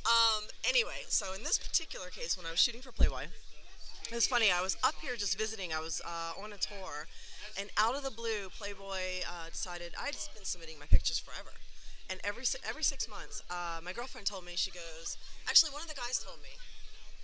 Um. 0.06 0.46
Anyway, 0.64 1.04
so 1.10 1.34
in 1.34 1.44
this 1.44 1.58
particular 1.58 2.08
case, 2.08 2.38
when 2.38 2.46
I 2.46 2.52
was 2.52 2.62
shooting 2.62 2.80
for 2.80 2.94
Playboy, 2.94 3.28
it 4.10 4.16
was 4.16 4.28
funny. 4.28 4.52
I 4.52 4.62
was 4.62 4.78
up 4.84 4.96
here 5.02 5.16
just 5.16 5.38
visiting. 5.38 5.74
I 5.74 5.80
was 5.80 6.02
uh, 6.06 6.42
on 6.42 6.54
a 6.54 6.58
tour, 6.58 7.08
and 7.60 7.70
out 7.78 7.96
of 7.96 8.04
the 8.04 8.12
blue, 8.12 8.50
Playboy 8.58 9.24
uh, 9.28 9.50
decided 9.52 9.94
I'd 10.00 10.16
been 10.34 10.46
submitting 10.46 10.80
my 10.80 10.86
pictures 10.86 11.20
forever. 11.20 11.52
And 12.10 12.20
every 12.24 12.44
every 12.68 12.84
six 12.84 13.10
months, 13.10 13.44
uh, 13.50 13.80
my 13.84 13.92
girlfriend 13.92 14.28
told 14.28 14.46
me 14.46 14.54
she 14.56 14.72
goes. 14.72 15.18
Actually, 15.48 15.72
one 15.72 15.82
of 15.82 15.90
the 15.90 15.96
guys 15.96 16.24
told 16.24 16.42
me. 16.42 16.56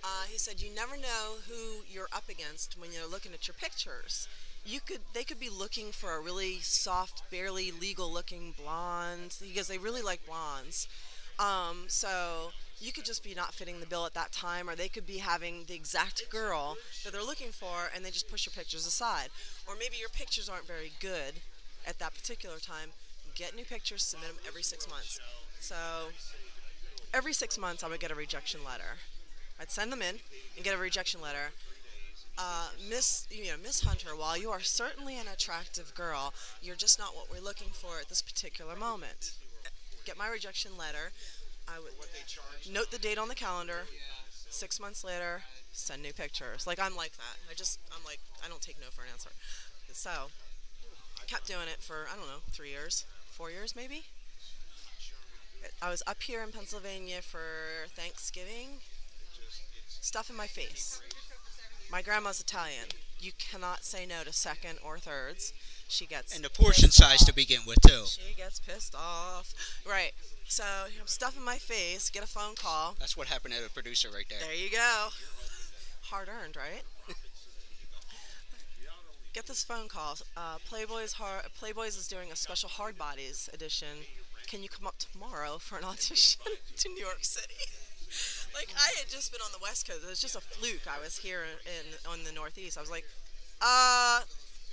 Uh, 0.04 0.24
he 0.30 0.36
said, 0.36 0.60
"You 0.60 0.68
never 0.74 0.96
know 0.96 1.36
who 1.48 1.82
you're 1.88 2.12
up 2.12 2.28
against 2.28 2.76
when 2.78 2.92
you're 2.92 3.10
looking 3.10 3.32
at 3.32 3.48
your 3.48 3.54
pictures. 3.54 4.28
You 4.66 4.80
could, 4.80 5.00
they 5.12 5.24
could 5.24 5.38
be 5.38 5.50
looking 5.50 5.92
for 5.92 6.16
a 6.16 6.20
really 6.20 6.58
soft, 6.60 7.22
barely 7.30 7.70
legal-looking 7.70 8.54
blonde. 8.58 9.36
He 9.42 9.52
goes, 9.52 9.68
they 9.68 9.76
really 9.76 10.00
like 10.00 10.24
blondes. 10.26 10.88
Um, 11.38 11.84
so 11.86 12.52
you 12.84 12.92
could 12.92 13.04
just 13.06 13.24
be 13.24 13.34
not 13.34 13.54
fitting 13.54 13.80
the 13.80 13.86
bill 13.86 14.04
at 14.04 14.12
that 14.12 14.30
time, 14.30 14.68
or 14.68 14.76
they 14.76 14.88
could 14.88 15.06
be 15.06 15.18
having 15.18 15.64
the 15.66 15.74
exact 15.74 16.28
girl 16.30 16.76
that 17.02 17.12
they're 17.12 17.22
looking 17.22 17.50
for, 17.50 17.90
and 17.94 18.04
they 18.04 18.10
just 18.10 18.28
push 18.28 18.44
your 18.44 18.52
pictures 18.52 18.86
aside. 18.86 19.28
Or 19.66 19.74
maybe 19.74 19.96
your 19.98 20.10
pictures 20.10 20.50
aren't 20.50 20.66
very 20.66 20.92
good 21.00 21.40
at 21.86 21.98
that 21.98 22.14
particular 22.14 22.58
time. 22.58 22.90
Get 23.34 23.56
new 23.56 23.64
pictures, 23.64 24.02
submit 24.02 24.28
them 24.28 24.38
every 24.46 24.62
six 24.62 24.88
months. 24.88 25.18
So 25.60 25.76
every 27.14 27.32
six 27.32 27.58
months, 27.58 27.82
I 27.82 27.88
would 27.88 28.00
get 28.00 28.10
a 28.10 28.14
rejection 28.14 28.60
letter. 28.64 28.98
I'd 29.58 29.70
send 29.70 29.90
them 29.90 30.02
in 30.02 30.16
and 30.56 30.64
get 30.64 30.74
a 30.74 30.78
rejection 30.78 31.22
letter. 31.22 31.52
Uh, 32.36 32.68
Miss, 32.90 33.26
you 33.30 33.46
know, 33.46 33.56
Miss 33.62 33.82
Hunter, 33.82 34.10
while 34.14 34.36
you 34.36 34.50
are 34.50 34.60
certainly 34.60 35.16
an 35.16 35.26
attractive 35.32 35.94
girl, 35.94 36.34
you're 36.60 36.76
just 36.76 36.98
not 36.98 37.14
what 37.14 37.30
we're 37.32 37.44
looking 37.44 37.68
for 37.72 37.98
at 38.00 38.08
this 38.08 38.20
particular 38.20 38.76
moment. 38.76 39.32
Get 40.04 40.18
my 40.18 40.28
rejection 40.28 40.72
letter. 40.76 41.12
I 41.68 41.78
would 41.78 41.92
note 42.72 42.90
the 42.90 42.98
date 42.98 43.18
on 43.18 43.28
the 43.28 43.34
calendar. 43.34 43.84
Six 44.50 44.78
months 44.78 45.02
later, 45.02 45.42
send 45.72 46.02
new 46.02 46.12
pictures. 46.12 46.66
Like 46.66 46.78
I'm 46.78 46.94
like 46.94 47.12
that. 47.12 47.36
I 47.50 47.54
just, 47.54 47.80
I'm 47.90 48.04
like, 48.04 48.20
I 48.44 48.48
don't 48.48 48.60
take 48.60 48.78
no 48.80 48.86
for 48.90 49.02
an 49.02 49.08
answer. 49.12 49.30
So, 49.92 50.30
kept 51.26 51.46
doing 51.46 51.68
it 51.72 51.82
for 51.82 52.06
I 52.12 52.16
don't 52.16 52.26
know, 52.26 52.42
three 52.50 52.70
years, 52.70 53.04
four 53.30 53.50
years 53.50 53.74
maybe. 53.74 54.04
I 55.80 55.88
was 55.88 56.02
up 56.06 56.22
here 56.22 56.42
in 56.42 56.52
Pennsylvania 56.52 57.22
for 57.22 57.88
Thanksgiving. 57.96 58.80
Stuff 59.88 60.30
in 60.30 60.36
my 60.36 60.46
face. 60.46 61.00
My 61.90 62.02
grandma's 62.02 62.40
Italian. 62.40 62.88
You 63.20 63.32
cannot 63.38 63.84
say 63.84 64.04
no 64.06 64.22
to 64.24 64.32
second 64.32 64.78
or 64.84 64.98
thirds. 64.98 65.52
She 65.88 66.06
gets 66.06 66.34
And 66.34 66.44
the 66.44 66.50
portion 66.50 66.90
size 66.90 67.24
to 67.24 67.34
begin 67.34 67.60
with, 67.66 67.80
too. 67.82 68.04
She 68.06 68.34
gets 68.34 68.60
pissed 68.60 68.94
off. 68.94 69.52
Right. 69.88 70.12
So 70.46 70.64
I'm 70.64 71.06
stuff 71.06 71.36
in 71.36 71.44
my 71.44 71.56
face. 71.56 72.10
Get 72.10 72.22
a 72.22 72.26
phone 72.26 72.54
call. 72.54 72.96
That's 72.98 73.16
what 73.16 73.28
happened 73.28 73.54
to 73.54 73.62
the 73.62 73.70
producer 73.70 74.08
right 74.14 74.26
there. 74.28 74.38
There 74.40 74.54
you 74.54 74.70
go. 74.70 75.08
Hard 76.02 76.28
earned, 76.28 76.56
right? 76.56 76.82
get 79.34 79.46
this 79.46 79.64
phone 79.64 79.88
call. 79.88 80.16
Uh, 80.36 80.56
Playboy's 80.68 81.12
hard, 81.12 81.42
Playboy's 81.58 81.96
is 81.96 82.06
doing 82.06 82.30
a 82.30 82.36
special 82.36 82.68
hard 82.68 82.96
bodies 82.96 83.50
edition. 83.52 83.88
Can 84.46 84.62
you 84.62 84.68
come 84.68 84.86
up 84.86 84.96
tomorrow 84.98 85.58
for 85.58 85.76
an 85.76 85.84
audition 85.84 86.40
to 86.76 86.88
New 86.88 87.00
York 87.00 87.24
City? 87.24 87.54
like 88.54 88.68
I 88.76 88.96
had 88.98 89.08
just 89.08 89.32
been 89.32 89.40
on 89.40 89.50
the 89.52 89.58
West 89.60 89.88
Coast. 89.88 90.04
It 90.04 90.08
was 90.08 90.20
just 90.20 90.36
a 90.36 90.40
fluke. 90.40 90.86
I 90.86 91.02
was 91.02 91.16
here 91.16 91.42
in 91.66 92.10
on 92.10 92.22
the 92.24 92.32
Northeast. 92.32 92.78
I 92.78 92.80
was 92.80 92.90
like, 92.90 93.04
uh, 93.60 94.20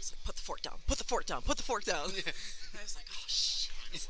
it's 0.01 0.11
like, 0.11 0.23
put 0.25 0.35
the 0.35 0.41
fork 0.41 0.61
down. 0.61 0.79
Put 0.87 0.97
the 0.97 1.03
fork 1.03 1.25
down. 1.25 1.41
Put 1.43 1.57
the 1.57 1.63
fork 1.63 1.83
down. 1.83 2.09
I 2.09 2.81
was 2.81 2.95
like, 2.95 3.05
oh 3.11 3.25
shit. 3.27 4.07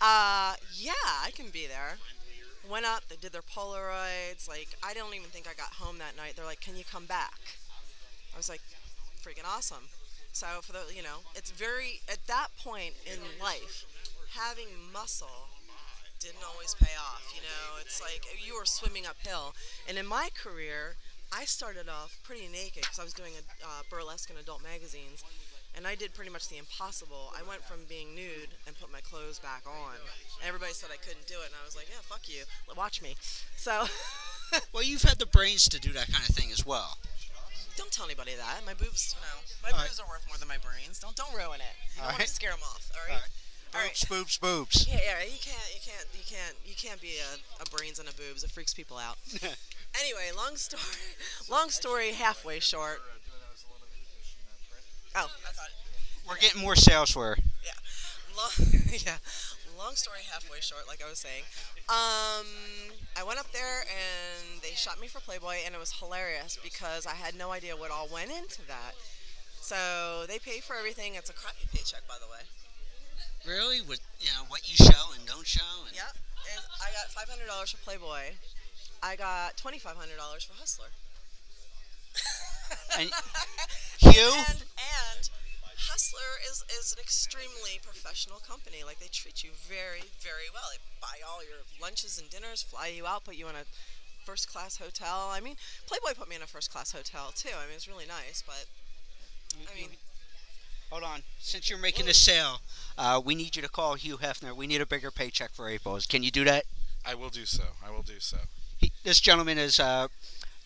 Uh, 0.00 0.54
yeah, 0.74 1.06
I 1.22 1.30
can 1.30 1.50
be 1.50 1.66
there. 1.66 1.98
Went 2.68 2.84
up. 2.84 3.08
They 3.08 3.16
did 3.16 3.32
their 3.32 3.42
Polaroids. 3.42 4.48
Like 4.48 4.68
I 4.82 4.92
don't 4.92 5.14
even 5.14 5.30
think 5.30 5.46
I 5.46 5.54
got 5.54 5.72
home 5.72 5.98
that 5.98 6.16
night. 6.16 6.34
They're 6.34 6.44
like, 6.44 6.60
can 6.60 6.76
you 6.76 6.84
come 6.90 7.06
back? 7.06 7.38
I 8.34 8.36
was 8.36 8.48
like, 8.48 8.62
freaking 9.22 9.46
awesome. 9.46 9.86
So 10.32 10.46
for 10.62 10.72
the 10.72 10.80
you 10.94 11.02
know, 11.02 11.22
it's 11.34 11.50
very 11.50 12.00
at 12.10 12.26
that 12.26 12.48
point 12.62 12.94
in 13.06 13.18
life, 13.40 13.84
having 14.34 14.66
muscle 14.92 15.48
didn't 16.18 16.44
always 16.52 16.74
pay 16.74 16.94
off. 16.98 17.22
You 17.34 17.42
know, 17.42 17.80
it's 17.80 18.00
like 18.02 18.26
you 18.44 18.54
were 18.54 18.66
swimming 18.66 19.06
uphill. 19.06 19.54
And 19.88 19.96
in 19.96 20.06
my 20.06 20.28
career, 20.34 20.96
I 21.32 21.44
started 21.44 21.88
off 21.88 22.18
pretty 22.24 22.48
naked 22.48 22.82
because 22.82 22.98
I 22.98 23.04
was 23.04 23.12
doing 23.12 23.32
a 23.38 23.42
uh, 23.64 23.82
burlesque 23.88 24.30
in 24.30 24.36
adult 24.36 24.62
magazines, 24.62 25.22
and 25.76 25.86
I 25.86 25.94
did 25.94 26.12
pretty 26.14 26.30
much 26.30 26.48
the 26.48 26.58
impossible. 26.58 27.32
I 27.38 27.46
went 27.46 27.62
from 27.64 27.80
being 27.88 28.14
nude 28.14 28.50
and 28.66 28.78
put 28.78 28.90
my 28.92 29.00
clothes 29.00 29.38
back 29.38 29.62
on. 29.66 29.94
Everybody 30.46 30.72
said 30.72 30.90
I 30.92 30.96
couldn't 30.98 31.26
do 31.26 31.34
it, 31.42 31.46
and 31.46 31.54
I 31.60 31.64
was 31.64 31.76
like, 31.76 31.86
"Yeah, 31.88 32.02
fuck 32.02 32.28
you, 32.28 32.42
watch 32.76 33.02
me." 33.02 33.14
So. 33.56 33.84
Well, 34.72 34.82
you've 34.82 35.02
had 35.02 35.20
the 35.20 35.26
brains 35.30 35.68
to 35.68 35.78
do 35.78 35.92
that 35.92 36.10
kind 36.10 36.28
of 36.28 36.34
thing 36.34 36.50
as 36.50 36.66
well. 36.66 36.98
Don't 37.76 37.92
tell 37.92 38.04
anybody 38.04 38.32
that. 38.34 38.66
My 38.66 38.74
boobs, 38.74 39.14
no. 39.22 39.28
My 39.62 39.70
All 39.70 39.78
right. 39.78 39.86
boobs 39.86 40.00
are 40.00 40.08
worth 40.08 40.26
more 40.26 40.36
than 40.38 40.48
my 40.48 40.58
brains. 40.58 40.98
Don't 40.98 41.14
don't 41.14 41.30
ruin 41.32 41.60
it. 41.62 41.70
You 41.94 42.02
All 42.02 42.10
don't 42.10 42.18
want 42.18 42.18
right. 42.18 42.26
to 42.26 42.34
scare 42.34 42.50
them 42.50 42.58
off. 42.64 42.90
All 42.90 42.98
All 42.98 43.14
right. 43.14 43.22
right. 43.22 43.30
All 43.78 43.80
right. 43.80 44.06
Boobs, 44.10 44.38
boobs, 44.38 44.38
boobs. 44.42 44.88
Yeah, 44.90 44.98
yeah. 44.98 45.22
You 45.22 45.38
can't, 45.38 45.70
you 45.70 45.78
can't, 45.86 46.06
you 46.18 46.24
can't, 46.26 46.56
you 46.66 46.74
can't 46.74 47.00
be 47.00 47.14
a, 47.22 47.62
a 47.62 47.66
brains 47.70 48.00
and 48.00 48.08
a 48.08 48.12
boobs. 48.14 48.42
It 48.42 48.50
freaks 48.50 48.74
people 48.74 48.98
out. 48.98 49.14
anyway, 49.98 50.30
long 50.36 50.56
story, 50.56 50.82
long 51.50 51.70
story, 51.70 52.12
halfway 52.12 52.60
short. 52.60 53.00
Oh, 55.14 55.30
I 55.46 55.52
thought. 55.52 55.70
We're 56.28 56.36
getting 56.36 56.62
more 56.62 56.76
sales 56.76 57.10
for. 57.10 57.36
Yeah. 57.64 57.72
Long, 58.36 58.50
yeah. 59.04 59.16
Long 59.78 59.94
story 59.94 60.20
halfway 60.30 60.60
short, 60.60 60.82
like 60.86 61.02
I 61.04 61.08
was 61.08 61.18
saying. 61.18 61.42
Um, 61.88 62.46
I 63.16 63.24
went 63.26 63.40
up 63.40 63.50
there 63.52 63.80
and 63.88 64.60
they 64.62 64.76
shot 64.76 65.00
me 65.00 65.08
for 65.08 65.20
Playboy, 65.20 65.64
and 65.64 65.74
it 65.74 65.78
was 65.78 65.92
hilarious 65.92 66.58
because 66.62 67.06
I 67.06 67.14
had 67.14 67.34
no 67.34 67.50
idea 67.50 67.76
what 67.76 67.90
all 67.90 68.08
went 68.12 68.30
into 68.30 68.62
that. 68.68 68.94
So 69.60 70.26
they 70.28 70.38
pay 70.38 70.60
for 70.60 70.76
everything. 70.76 71.14
It's 71.14 71.30
a 71.30 71.32
crappy 71.32 71.66
paycheck, 71.72 72.06
by 72.06 72.16
the 72.20 72.30
way. 72.30 72.44
Really? 73.46 73.80
With 73.80 74.00
you 74.20 74.28
know 74.36 74.44
what 74.48 74.68
you 74.68 74.76
show 74.76 75.12
and 75.16 75.26
don't 75.26 75.46
show. 75.46 75.84
And 75.86 75.96
Yep. 75.96 76.12
And 76.52 76.60
I 76.80 76.92
got 76.92 77.08
five 77.12 77.28
hundred 77.28 77.46
dollars 77.46 77.70
for 77.70 77.78
Playboy. 77.78 78.36
I 79.02 79.16
got 79.16 79.56
twenty 79.56 79.78
five 79.78 79.96
hundred 79.96 80.16
dollars 80.16 80.44
for 80.44 80.54
Hustler. 80.54 80.88
And 82.98 83.10
you? 84.14 84.32
And 84.48 84.62
and 84.62 85.22
Hustler 85.76 86.38
is, 86.48 86.62
is 86.78 86.92
an 86.92 87.00
extremely 87.00 87.80
professional 87.82 88.38
company. 88.38 88.84
Like 88.84 89.00
they 89.00 89.08
treat 89.10 89.42
you 89.42 89.50
very, 89.66 90.04
very 90.20 90.48
well. 90.52 90.68
They 90.70 90.78
buy 91.00 91.18
all 91.26 91.42
your 91.42 91.64
lunches 91.80 92.18
and 92.18 92.28
dinners, 92.30 92.62
fly 92.62 92.88
you 92.88 93.06
out, 93.06 93.24
put 93.24 93.36
you 93.36 93.48
in 93.48 93.54
a 93.54 93.64
first 94.24 94.52
class 94.52 94.76
hotel. 94.76 95.30
I 95.32 95.40
mean, 95.40 95.56
Playboy 95.86 96.18
put 96.18 96.28
me 96.28 96.36
in 96.36 96.42
a 96.42 96.46
first 96.46 96.70
class 96.70 96.92
hotel 96.92 97.32
too. 97.34 97.56
I 97.56 97.66
mean, 97.66 97.74
it's 97.76 97.88
really 97.88 98.06
nice, 98.06 98.44
but 98.46 98.66
I 99.70 99.74
mean, 99.74 99.90
Hold 100.90 101.04
on. 101.04 101.22
Since 101.38 101.70
you're 101.70 101.78
making 101.78 102.08
a 102.08 102.14
sale, 102.14 102.60
uh, 102.98 103.20
we 103.24 103.36
need 103.36 103.54
you 103.54 103.62
to 103.62 103.68
call 103.68 103.94
Hugh 103.94 104.16
Hefner. 104.16 104.54
We 104.56 104.66
need 104.66 104.80
a 104.80 104.86
bigger 104.86 105.12
paycheck 105.12 105.52
for 105.52 105.68
April's. 105.68 106.04
Can 106.04 106.24
you 106.24 106.32
do 106.32 106.42
that? 106.44 106.64
I 107.06 107.14
will 107.14 107.28
do 107.28 107.46
so. 107.46 107.62
I 107.86 107.92
will 107.92 108.02
do 108.02 108.18
so. 108.18 108.38
He, 108.80 108.92
this 109.04 109.20
gentleman 109.20 109.58
is 109.58 109.78
uh, 109.78 110.08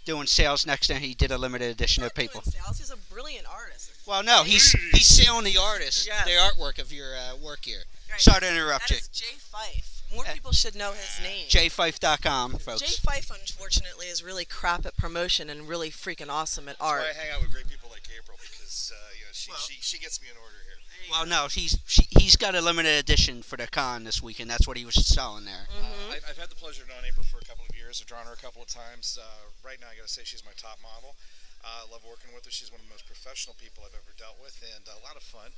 doing 0.05 0.27
sales 0.27 0.67
next, 0.67 0.91
and 0.91 1.01
he 1.05 1.15
did 1.15 1.31
a 1.31 1.39
limited 1.39 1.71
edition 1.71 2.03
not 2.03 2.13
of 2.13 2.15
people. 2.17 2.41
doing 2.41 2.53
sales. 2.65 2.79
He's 2.79 2.91
a 2.91 2.97
brilliant 3.13 3.47
artist. 3.53 3.91
Well, 4.07 4.23
no, 4.23 4.43
he's 4.45 4.73
he's 4.93 5.07
selling 5.07 5.45
the 5.45 5.59
artist, 5.59 6.07
Yes. 6.07 6.25
the 6.27 6.33
artwork 6.33 6.79
of 6.81 6.93
your 6.93 7.15
uh, 7.17 7.37
work 7.37 7.61
here. 7.65 7.83
Right. 8.11 8.21
Sorry 8.21 8.41
to 8.41 8.49
interrupt 8.51 8.89
That 8.89 8.95
you. 8.95 8.97
is 8.99 9.09
Jay 9.09 9.37
Fife. 9.39 10.03
More 10.15 10.27
Uh, 10.27 10.33
people 10.35 10.53
should 10.53 10.75
know 10.77 10.93
his 10.93 11.19
name. 11.23 11.47
JFife.com, 11.49 12.53
Jay 12.53 12.59
folks. 12.59 12.99
Fife, 12.99 13.31
unfortunately, 13.31 14.07
is 14.07 14.23
really 14.23 14.45
crap 14.45 14.85
at 14.87 14.97
promotion 14.97 15.49
and 15.51 15.67
really 15.67 15.91
freaking 15.91 16.29
awesome 16.29 16.69
at 16.69 16.77
art. 16.81 17.03
That's 17.07 17.17
why 17.17 17.23
I 17.23 17.25
hang 17.27 17.35
out 17.37 17.43
with 17.43 17.53
great 17.53 17.69
people 17.69 17.89
like 17.91 18.03
April 18.17 18.37
because 18.75 18.91
uh, 18.91 19.15
you 19.15 19.25
know 19.25 19.33
she, 19.33 19.51
Well- 19.51 19.61
she 19.63 19.79
she 19.81 19.99
gets 20.03 20.21
me 20.21 20.29
in 20.31 20.37
order 20.37 20.59
here. 20.67 20.79
Well, 21.11 21.27
no, 21.27 21.47
he's 21.53 21.77
she, 21.87 22.09
he's 22.19 22.35
got 22.37 22.55
a 22.55 22.63
limited 22.65 22.97
edition 22.99 23.43
for 23.43 23.57
the 23.57 23.69
con 23.69 24.05
this 24.05 24.23
weekend. 24.23 24.51
That's 24.51 24.67
what 24.67 24.77
he 24.77 24.85
was 24.89 24.97
selling 24.97 25.45
there. 25.45 25.69
Mm-hmm. 25.69 26.11
Uh, 26.11 26.15
I've, 26.17 26.25
I've 26.35 26.41
had 26.41 26.49
the 26.49 26.57
pleasure 26.59 26.83
of 26.83 26.89
knowing 26.89 27.05
April 27.07 27.27
for 27.29 27.39
a 27.39 27.47
couple 27.47 27.65
of 27.69 27.77
years. 27.77 28.01
I've 28.01 28.09
drawn 28.09 28.25
her 28.27 28.33
a 28.33 28.41
couple 28.41 28.63
of 28.65 28.69
times. 28.73 29.21
Uh, 29.21 29.53
right 29.61 29.77
now, 29.79 29.93
I 29.93 29.97
got 30.01 30.09
to 30.09 30.13
say 30.13 30.25
she's 30.25 30.43
my 30.49 30.57
top 30.57 30.81
model. 30.81 31.15
Uh, 31.61 31.85
I 31.85 31.93
love 31.93 32.05
working 32.09 32.33
with 32.33 32.45
her. 32.49 32.53
She's 32.53 32.69
one 32.73 32.81
of 32.81 32.87
the 32.89 32.93
most 32.93 33.05
professional 33.09 33.57
people 33.61 33.85
I've 33.85 33.97
ever 33.97 34.13
dealt 34.17 34.37
with, 34.41 34.57
and 34.65 34.85
a 34.85 35.01
lot 35.05 35.17
of 35.17 35.25
fun, 35.25 35.53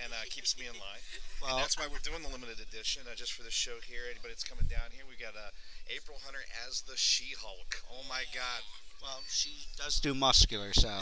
and 0.00 0.12
uh, 0.16 0.24
keeps 0.32 0.56
me 0.56 0.64
in 0.68 0.76
line. 0.80 1.04
Well- 1.44 1.56
and 1.56 1.64
that's 1.64 1.76
why 1.76 1.88
we're 1.92 2.04
doing 2.04 2.24
the 2.24 2.32
limited 2.32 2.60
edition 2.60 3.04
uh, 3.08 3.16
just 3.16 3.36
for 3.36 3.44
the 3.44 3.52
show 3.52 3.80
here. 3.84 4.08
Anybody 4.08 4.32
that's 4.32 4.48
coming 4.48 4.68
down 4.68 4.92
here, 4.96 5.04
we 5.04 5.16
got 5.20 5.36
uh, 5.36 5.52
April 5.92 6.20
Hunter 6.24 6.44
as 6.64 6.84
the 6.88 6.96
She-Hulk. 6.96 7.84
Oh 7.92 8.04
my 8.08 8.24
God! 8.32 8.60
Well, 9.02 9.20
she 9.28 9.50
does 9.76 10.00
do 10.00 10.14
muscular, 10.14 10.72
so. 10.72 10.90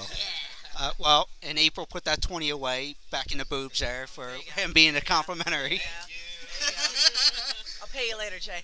Uh, 0.76 0.90
well, 0.98 1.28
and 1.42 1.56
April 1.58 1.86
put 1.86 2.04
that 2.04 2.20
20 2.20 2.50
away 2.50 2.96
back 3.10 3.30
in 3.30 3.38
the 3.38 3.44
boobs 3.44 3.78
there 3.78 4.06
for 4.08 4.28
him 4.56 4.72
being 4.72 4.96
a 4.96 5.00
complimentary. 5.00 5.80
I'll 7.80 7.88
pay 7.92 8.08
you 8.08 8.18
later, 8.18 8.38
Jay. 8.40 8.62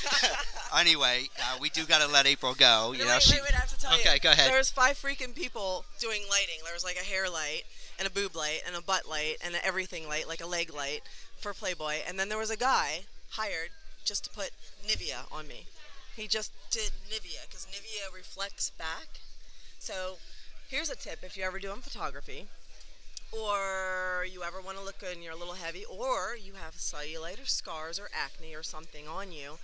anyway, 0.78 1.24
uh, 1.40 1.58
we 1.60 1.68
do 1.70 1.84
got 1.84 2.00
to 2.00 2.12
let 2.12 2.26
April 2.26 2.54
go. 2.54 2.92
You 2.92 3.00
wait, 3.00 3.08
know, 3.08 3.14
wait, 3.14 3.22
she. 3.22 3.40
wait, 3.40 3.54
I 3.54 3.58
have 3.58 3.68
to 3.70 3.80
tell 3.80 3.92
you. 3.92 4.00
Okay, 4.00 4.18
go 4.20 4.30
ahead. 4.30 4.50
There 4.50 4.58
was 4.58 4.70
five 4.70 4.96
freaking 4.96 5.34
people 5.34 5.84
doing 5.98 6.22
lighting. 6.30 6.60
There 6.64 6.74
was 6.74 6.84
like 6.84 6.96
a 6.96 7.04
hair 7.04 7.28
light 7.28 7.62
and 7.98 8.06
a 8.06 8.10
boob 8.10 8.36
light 8.36 8.62
and 8.66 8.76
a 8.76 8.82
butt 8.82 9.08
light 9.08 9.36
and 9.44 9.54
an 9.54 9.60
everything 9.64 10.08
light, 10.08 10.28
like 10.28 10.40
a 10.40 10.46
leg 10.46 10.72
light 10.72 11.02
for 11.38 11.52
Playboy. 11.52 11.96
And 12.06 12.18
then 12.18 12.28
there 12.28 12.38
was 12.38 12.50
a 12.50 12.56
guy 12.56 13.00
hired 13.30 13.70
just 14.04 14.24
to 14.24 14.30
put 14.30 14.50
Nivea 14.86 15.32
on 15.32 15.48
me. 15.48 15.64
He 16.16 16.26
just 16.28 16.52
did 16.70 16.90
Nivea 17.10 17.48
because 17.48 17.66
Nivea 17.66 18.14
reflects 18.14 18.70
back. 18.70 19.20
So 19.78 20.16
here's 20.68 20.90
a 20.90 20.96
tip 20.96 21.20
if 21.22 21.36
you're 21.36 21.46
ever 21.46 21.58
doing 21.58 21.80
photography 21.80 22.46
or 23.32 24.26
you 24.30 24.42
ever 24.42 24.60
want 24.60 24.76
to 24.76 24.84
look 24.84 24.98
good 24.98 25.14
and 25.14 25.24
you're 25.24 25.32
a 25.32 25.36
little 25.36 25.54
heavy 25.54 25.84
or 25.86 26.36
you 26.36 26.52
have 26.52 26.74
cellulite 26.74 27.42
or 27.42 27.46
scars 27.46 27.98
or 27.98 28.08
acne 28.14 28.54
or 28.54 28.62
something 28.62 29.08
on 29.08 29.32
you 29.32 29.58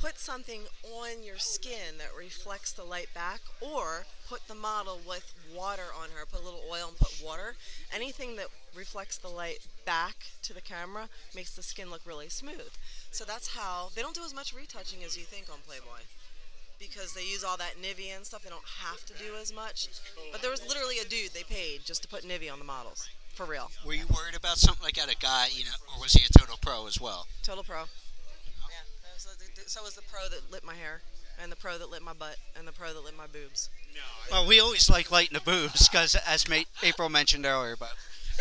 put 0.00 0.18
something 0.18 0.62
on 0.84 1.22
your 1.22 1.38
skin 1.38 1.98
that 1.98 2.08
reflects 2.16 2.72
the 2.72 2.84
light 2.84 3.08
back 3.14 3.40
or 3.60 4.06
put 4.28 4.46
the 4.48 4.54
model 4.54 5.00
with 5.06 5.34
water 5.54 5.88
on 6.00 6.10
her. 6.10 6.26
Put 6.26 6.42
a 6.42 6.44
little 6.44 6.62
oil 6.70 6.88
and 6.88 6.98
put 6.98 7.22
water. 7.24 7.54
Anything 7.94 8.36
that 8.36 8.46
reflects 8.74 9.18
the 9.18 9.28
light 9.28 9.58
back 9.84 10.26
to 10.42 10.52
the 10.52 10.60
camera 10.60 11.08
makes 11.34 11.54
the 11.54 11.62
skin 11.62 11.90
look 11.90 12.02
really 12.04 12.28
smooth. 12.28 12.72
So 13.10 13.24
that's 13.24 13.56
how 13.56 13.90
they 13.94 14.02
don't 14.02 14.14
do 14.14 14.24
as 14.24 14.34
much 14.34 14.54
retouching 14.54 15.02
as 15.04 15.16
you 15.16 15.24
think 15.24 15.46
on 15.50 15.58
playboy 15.66 16.04
because 16.78 17.14
they 17.14 17.24
use 17.24 17.42
all 17.42 17.56
that 17.56 17.74
Nivea 17.80 18.16
and 18.16 18.26
stuff. 18.26 18.42
They 18.42 18.50
don't 18.50 18.62
have 18.82 19.04
to 19.06 19.14
do 19.14 19.34
as 19.40 19.52
much. 19.54 19.88
But 20.30 20.42
there 20.42 20.50
was 20.50 20.66
literally 20.66 20.98
a 20.98 21.04
dude 21.04 21.32
they 21.32 21.42
paid 21.42 21.84
just 21.84 22.02
to 22.02 22.08
put 22.08 22.22
Nivea 22.22 22.52
on 22.52 22.58
the 22.58 22.64
models 22.64 23.08
for 23.34 23.46
real. 23.46 23.70
Were 23.84 23.94
you 23.94 24.06
worried 24.14 24.36
about 24.36 24.58
something 24.58 24.82
like 24.82 24.94
that, 24.94 25.12
a 25.12 25.16
guy, 25.16 25.48
you 25.52 25.64
know, 25.64 25.94
or 25.94 26.00
was 26.00 26.12
he 26.12 26.24
a 26.24 26.38
total 26.38 26.56
pro 26.60 26.86
as 26.86 27.00
well? 27.00 27.26
Total 27.42 27.62
pro. 27.62 27.84
Yeah. 29.76 29.80
So, 29.80 29.80
so 29.80 29.84
was 29.84 29.94
the 29.94 30.02
pro 30.02 30.28
that 30.28 30.50
lit 30.52 30.64
my 30.64 30.74
hair, 30.74 31.00
and 31.42 31.50
the 31.52 31.56
pro 31.56 31.78
that 31.78 31.90
lit 31.90 32.02
my 32.02 32.12
butt, 32.12 32.36
and 32.58 32.66
the 32.66 32.72
pro 32.72 32.92
that 32.92 33.04
lit 33.04 33.16
my 33.16 33.26
boobs. 33.26 33.70
No. 33.94 34.00
Well, 34.30 34.46
we 34.46 34.60
always 34.60 34.90
like 34.90 35.10
lighting 35.10 35.34
the 35.34 35.40
boobs 35.40 35.88
because, 35.88 36.14
as 36.26 36.48
Ma- 36.48 36.64
April 36.82 37.08
mentioned 37.08 37.46
earlier, 37.46 37.76
but 37.78 37.92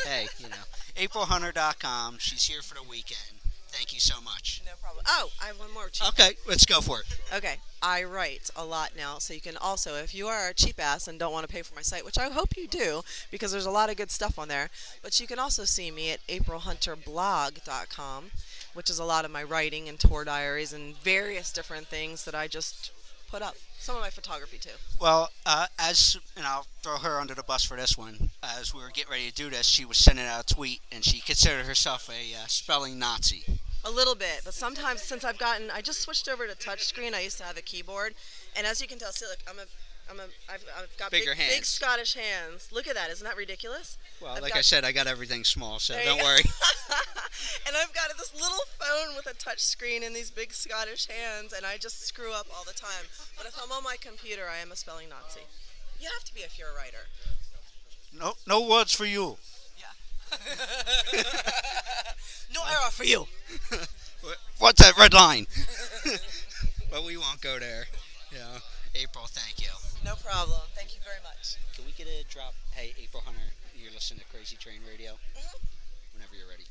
hey, 0.06 0.28
you 0.40 0.50
know, 0.50 0.56
aprilhunter.com. 0.98 2.18
She's 2.20 2.46
here 2.46 2.62
for 2.62 2.76
the 2.76 2.84
weekend. 2.84 3.40
Thank 3.68 3.94
you 3.94 4.00
so 4.00 4.22
much. 4.22 4.62
No 4.66 4.72
problem. 4.82 5.04
Oh, 5.08 5.30
I 5.44 5.48
have 5.48 5.60
one 5.60 5.74
more. 5.74 5.90
Cheap. 5.90 6.08
Okay, 6.10 6.32
let's 6.48 6.66
go 6.66 6.80
for 6.80 7.02
it. 7.02 7.06
Okay. 7.36 7.56
I 7.82 8.04
write 8.04 8.50
a 8.56 8.64
lot 8.66 8.92
now, 8.98 9.20
so 9.20 9.34
you 9.34 9.42
can 9.42 9.58
also, 9.58 9.96
if 9.96 10.16
you 10.16 10.28
are 10.28 10.48
a 10.50 10.54
cheap 10.54 10.80
ass 10.80 11.10
and 11.10 11.20
don't 11.20 11.34
want 11.34 11.46
to 11.46 11.54
pay 11.54 11.62
for 11.62 11.76
my 11.76 11.82
site, 11.82 12.06
which 12.06 12.18
I 12.18 12.30
hope 12.30 12.56
you 12.56 12.68
do, 12.68 13.02
because 13.30 13.52
there's 13.52 13.66
a 13.66 13.72
lot 13.72 13.90
of 13.90 13.98
good 13.98 14.10
stuff 14.10 14.40
on 14.40 14.48
there, 14.48 14.70
but 15.04 15.20
you 15.20 15.28
can 15.28 15.40
also 15.40 15.66
see 15.66 15.92
me 15.92 16.12
at 16.12 16.26
aprilhunterblog.com, 16.28 18.32
which 18.76 18.90
is 18.90 19.00
a 19.00 19.04
lot 19.04 19.26
of 19.26 19.32
my 19.32 19.42
writing 19.42 19.90
and 19.90 20.00
tour 20.00 20.24
diaries 20.24 20.74
and 20.74 20.96
various 20.98 21.52
different 21.52 21.88
things 21.88 22.26
that 22.26 22.36
I 22.36 22.48
just 22.48 22.92
put 23.32 23.42
up. 23.42 23.56
Some 23.80 23.96
of 23.96 24.02
my 24.02 24.10
photography 24.10 24.58
too. 24.58 24.78
Well, 25.00 25.30
uh, 25.46 25.68
as 25.80 26.18
and 26.36 26.46
I'll 26.46 26.68
throw 26.84 26.98
her 26.98 27.20
under 27.20 27.34
the 27.34 27.44
bus 27.44 27.64
for 27.64 27.78
this 27.78 27.98
one. 27.98 28.30
As 28.44 28.74
we 28.74 28.82
were 28.82 28.90
getting 28.90 29.12
ready 29.12 29.30
to 29.30 29.34
do 29.34 29.50
this, 29.50 29.66
she 29.66 29.86
was 29.86 29.98
sending 29.98 30.26
out 30.26 30.50
a 30.50 30.54
tweet, 30.54 30.82
and 30.92 31.04
she 31.04 31.20
considered 31.20 31.66
herself 31.66 32.10
a 32.10 32.36
uh, 32.36 32.48
spelling 32.48 33.00
Nazi. 33.00 33.44
A 33.84 33.92
little 33.92 34.16
bit, 34.16 34.42
but 34.44 34.54
sometimes 34.54 35.02
since 35.02 35.24
I've 35.24 35.38
gotten, 35.38 35.70
I 35.70 35.82
just 35.82 36.02
switched 36.02 36.28
over 36.28 36.48
to 36.48 36.56
touchscreen. 36.56 37.14
I 37.14 37.22
used 37.22 37.38
to 37.38 37.44
have 37.44 37.58
a 37.58 37.62
keyboard, 37.62 38.16
and 38.56 38.66
as 38.66 38.82
you 38.82 38.88
can 38.88 38.98
tell, 38.98 39.12
see, 39.12 39.26
look, 39.28 39.40
I'm 39.48 39.60
a 39.60 39.66
I'm 40.10 40.20
a, 40.20 40.24
I've, 40.48 40.64
I've 40.78 40.98
got 40.98 41.12
Bigger 41.12 41.34
big, 41.36 41.50
big. 41.50 41.66
Scottish 41.66 42.14
hands. 42.14 42.70
Look 42.72 42.88
at 42.88 42.94
that. 42.96 43.10
Isn't 43.10 43.26
that 43.26 43.38
ridiculous? 43.38 43.98
Well, 44.22 44.36
I've 44.36 44.42
like 44.42 44.54
got- 44.54 44.60
I 44.60 44.62
said, 44.62 44.86
I 44.86 44.92
got 44.92 45.08
everything 45.08 45.44
small, 45.44 45.80
so 45.80 45.94
There 45.94 46.06
don't 46.06 46.22
worry. 46.22 46.42
and 47.68 47.76
I've 47.76 47.94
got 47.94 48.16
this 48.18 48.34
little 48.34 48.66
phone 48.78 49.16
with 49.16 49.26
a 49.26 49.34
touch 49.34 49.60
screen 49.60 50.04
and 50.04 50.16
these 50.16 50.30
big 50.30 50.54
Scottish 50.54 51.08
hands, 51.08 51.54
and 51.54 51.66
I 51.66 51.78
just 51.78 52.06
screw 52.06 52.34
up 52.34 52.48
all 52.56 52.64
the 52.64 52.74
time. 52.74 53.06
But 53.38 53.48
if 53.48 53.58
I'm 53.62 53.72
on 53.72 53.84
my 53.84 53.96
computer, 54.00 54.44
I 54.52 54.58
am 54.62 54.72
a 54.72 54.76
spelling 54.76 55.10
Nazi. 55.10 55.42
You 56.00 56.10
have 56.14 56.24
to 56.26 56.34
be 56.34 56.42
if 56.42 56.60
you're 56.60 56.70
a 56.70 56.76
writer. 56.76 57.08
No, 58.14 58.34
no 58.48 58.68
words 58.70 58.94
for 58.94 59.06
you. 59.06 59.38
Yeah. 59.78 60.38
no 62.54 62.62
error 62.62 62.92
for 62.92 63.04
you. 63.04 63.28
What's 64.60 64.82
that 64.82 64.98
red 64.98 65.14
line? 65.14 65.48
but 66.92 67.04
we 67.04 67.18
won't 67.18 67.42
go 67.42 67.60
there. 67.60 67.86
Yeah. 68.32 68.60
April, 68.96 69.26
thank 69.28 69.62
you. 69.62 69.72
No 70.06 70.14
problem. 70.22 70.62
Thank 70.76 70.94
you 70.94 71.02
very 71.04 71.18
much. 71.24 71.58
Can 71.76 71.84
we 71.84 71.92
get 71.98 72.06
a 72.06 72.24
drop? 72.32 72.54
Hey, 72.76 72.94
April 73.02 73.24
Hunter, 73.26 73.42
you're 73.76 73.92
listening 73.92 74.20
to 74.20 74.26
Crazy 74.30 74.56
Train 74.56 74.78
Radio. 74.88 75.14
Mm-hmm. 75.34 75.58
Whenever 76.14 76.36
you're 76.38 76.48
ready. 76.48 76.66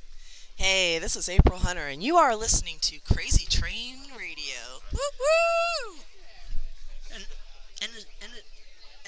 Hey, 0.54 1.00
this 1.00 1.16
is 1.16 1.28
April 1.28 1.58
Hunter, 1.58 1.88
and 1.88 2.00
you 2.00 2.14
are 2.14 2.36
listening 2.36 2.76
to 2.82 3.00
Crazy 3.12 3.44
Train 3.50 3.96
Radio. 4.16 4.78
Woo 4.92 5.10
woo! 5.18 5.98
And 7.12 7.26
and 7.82 7.90
and 8.22 8.30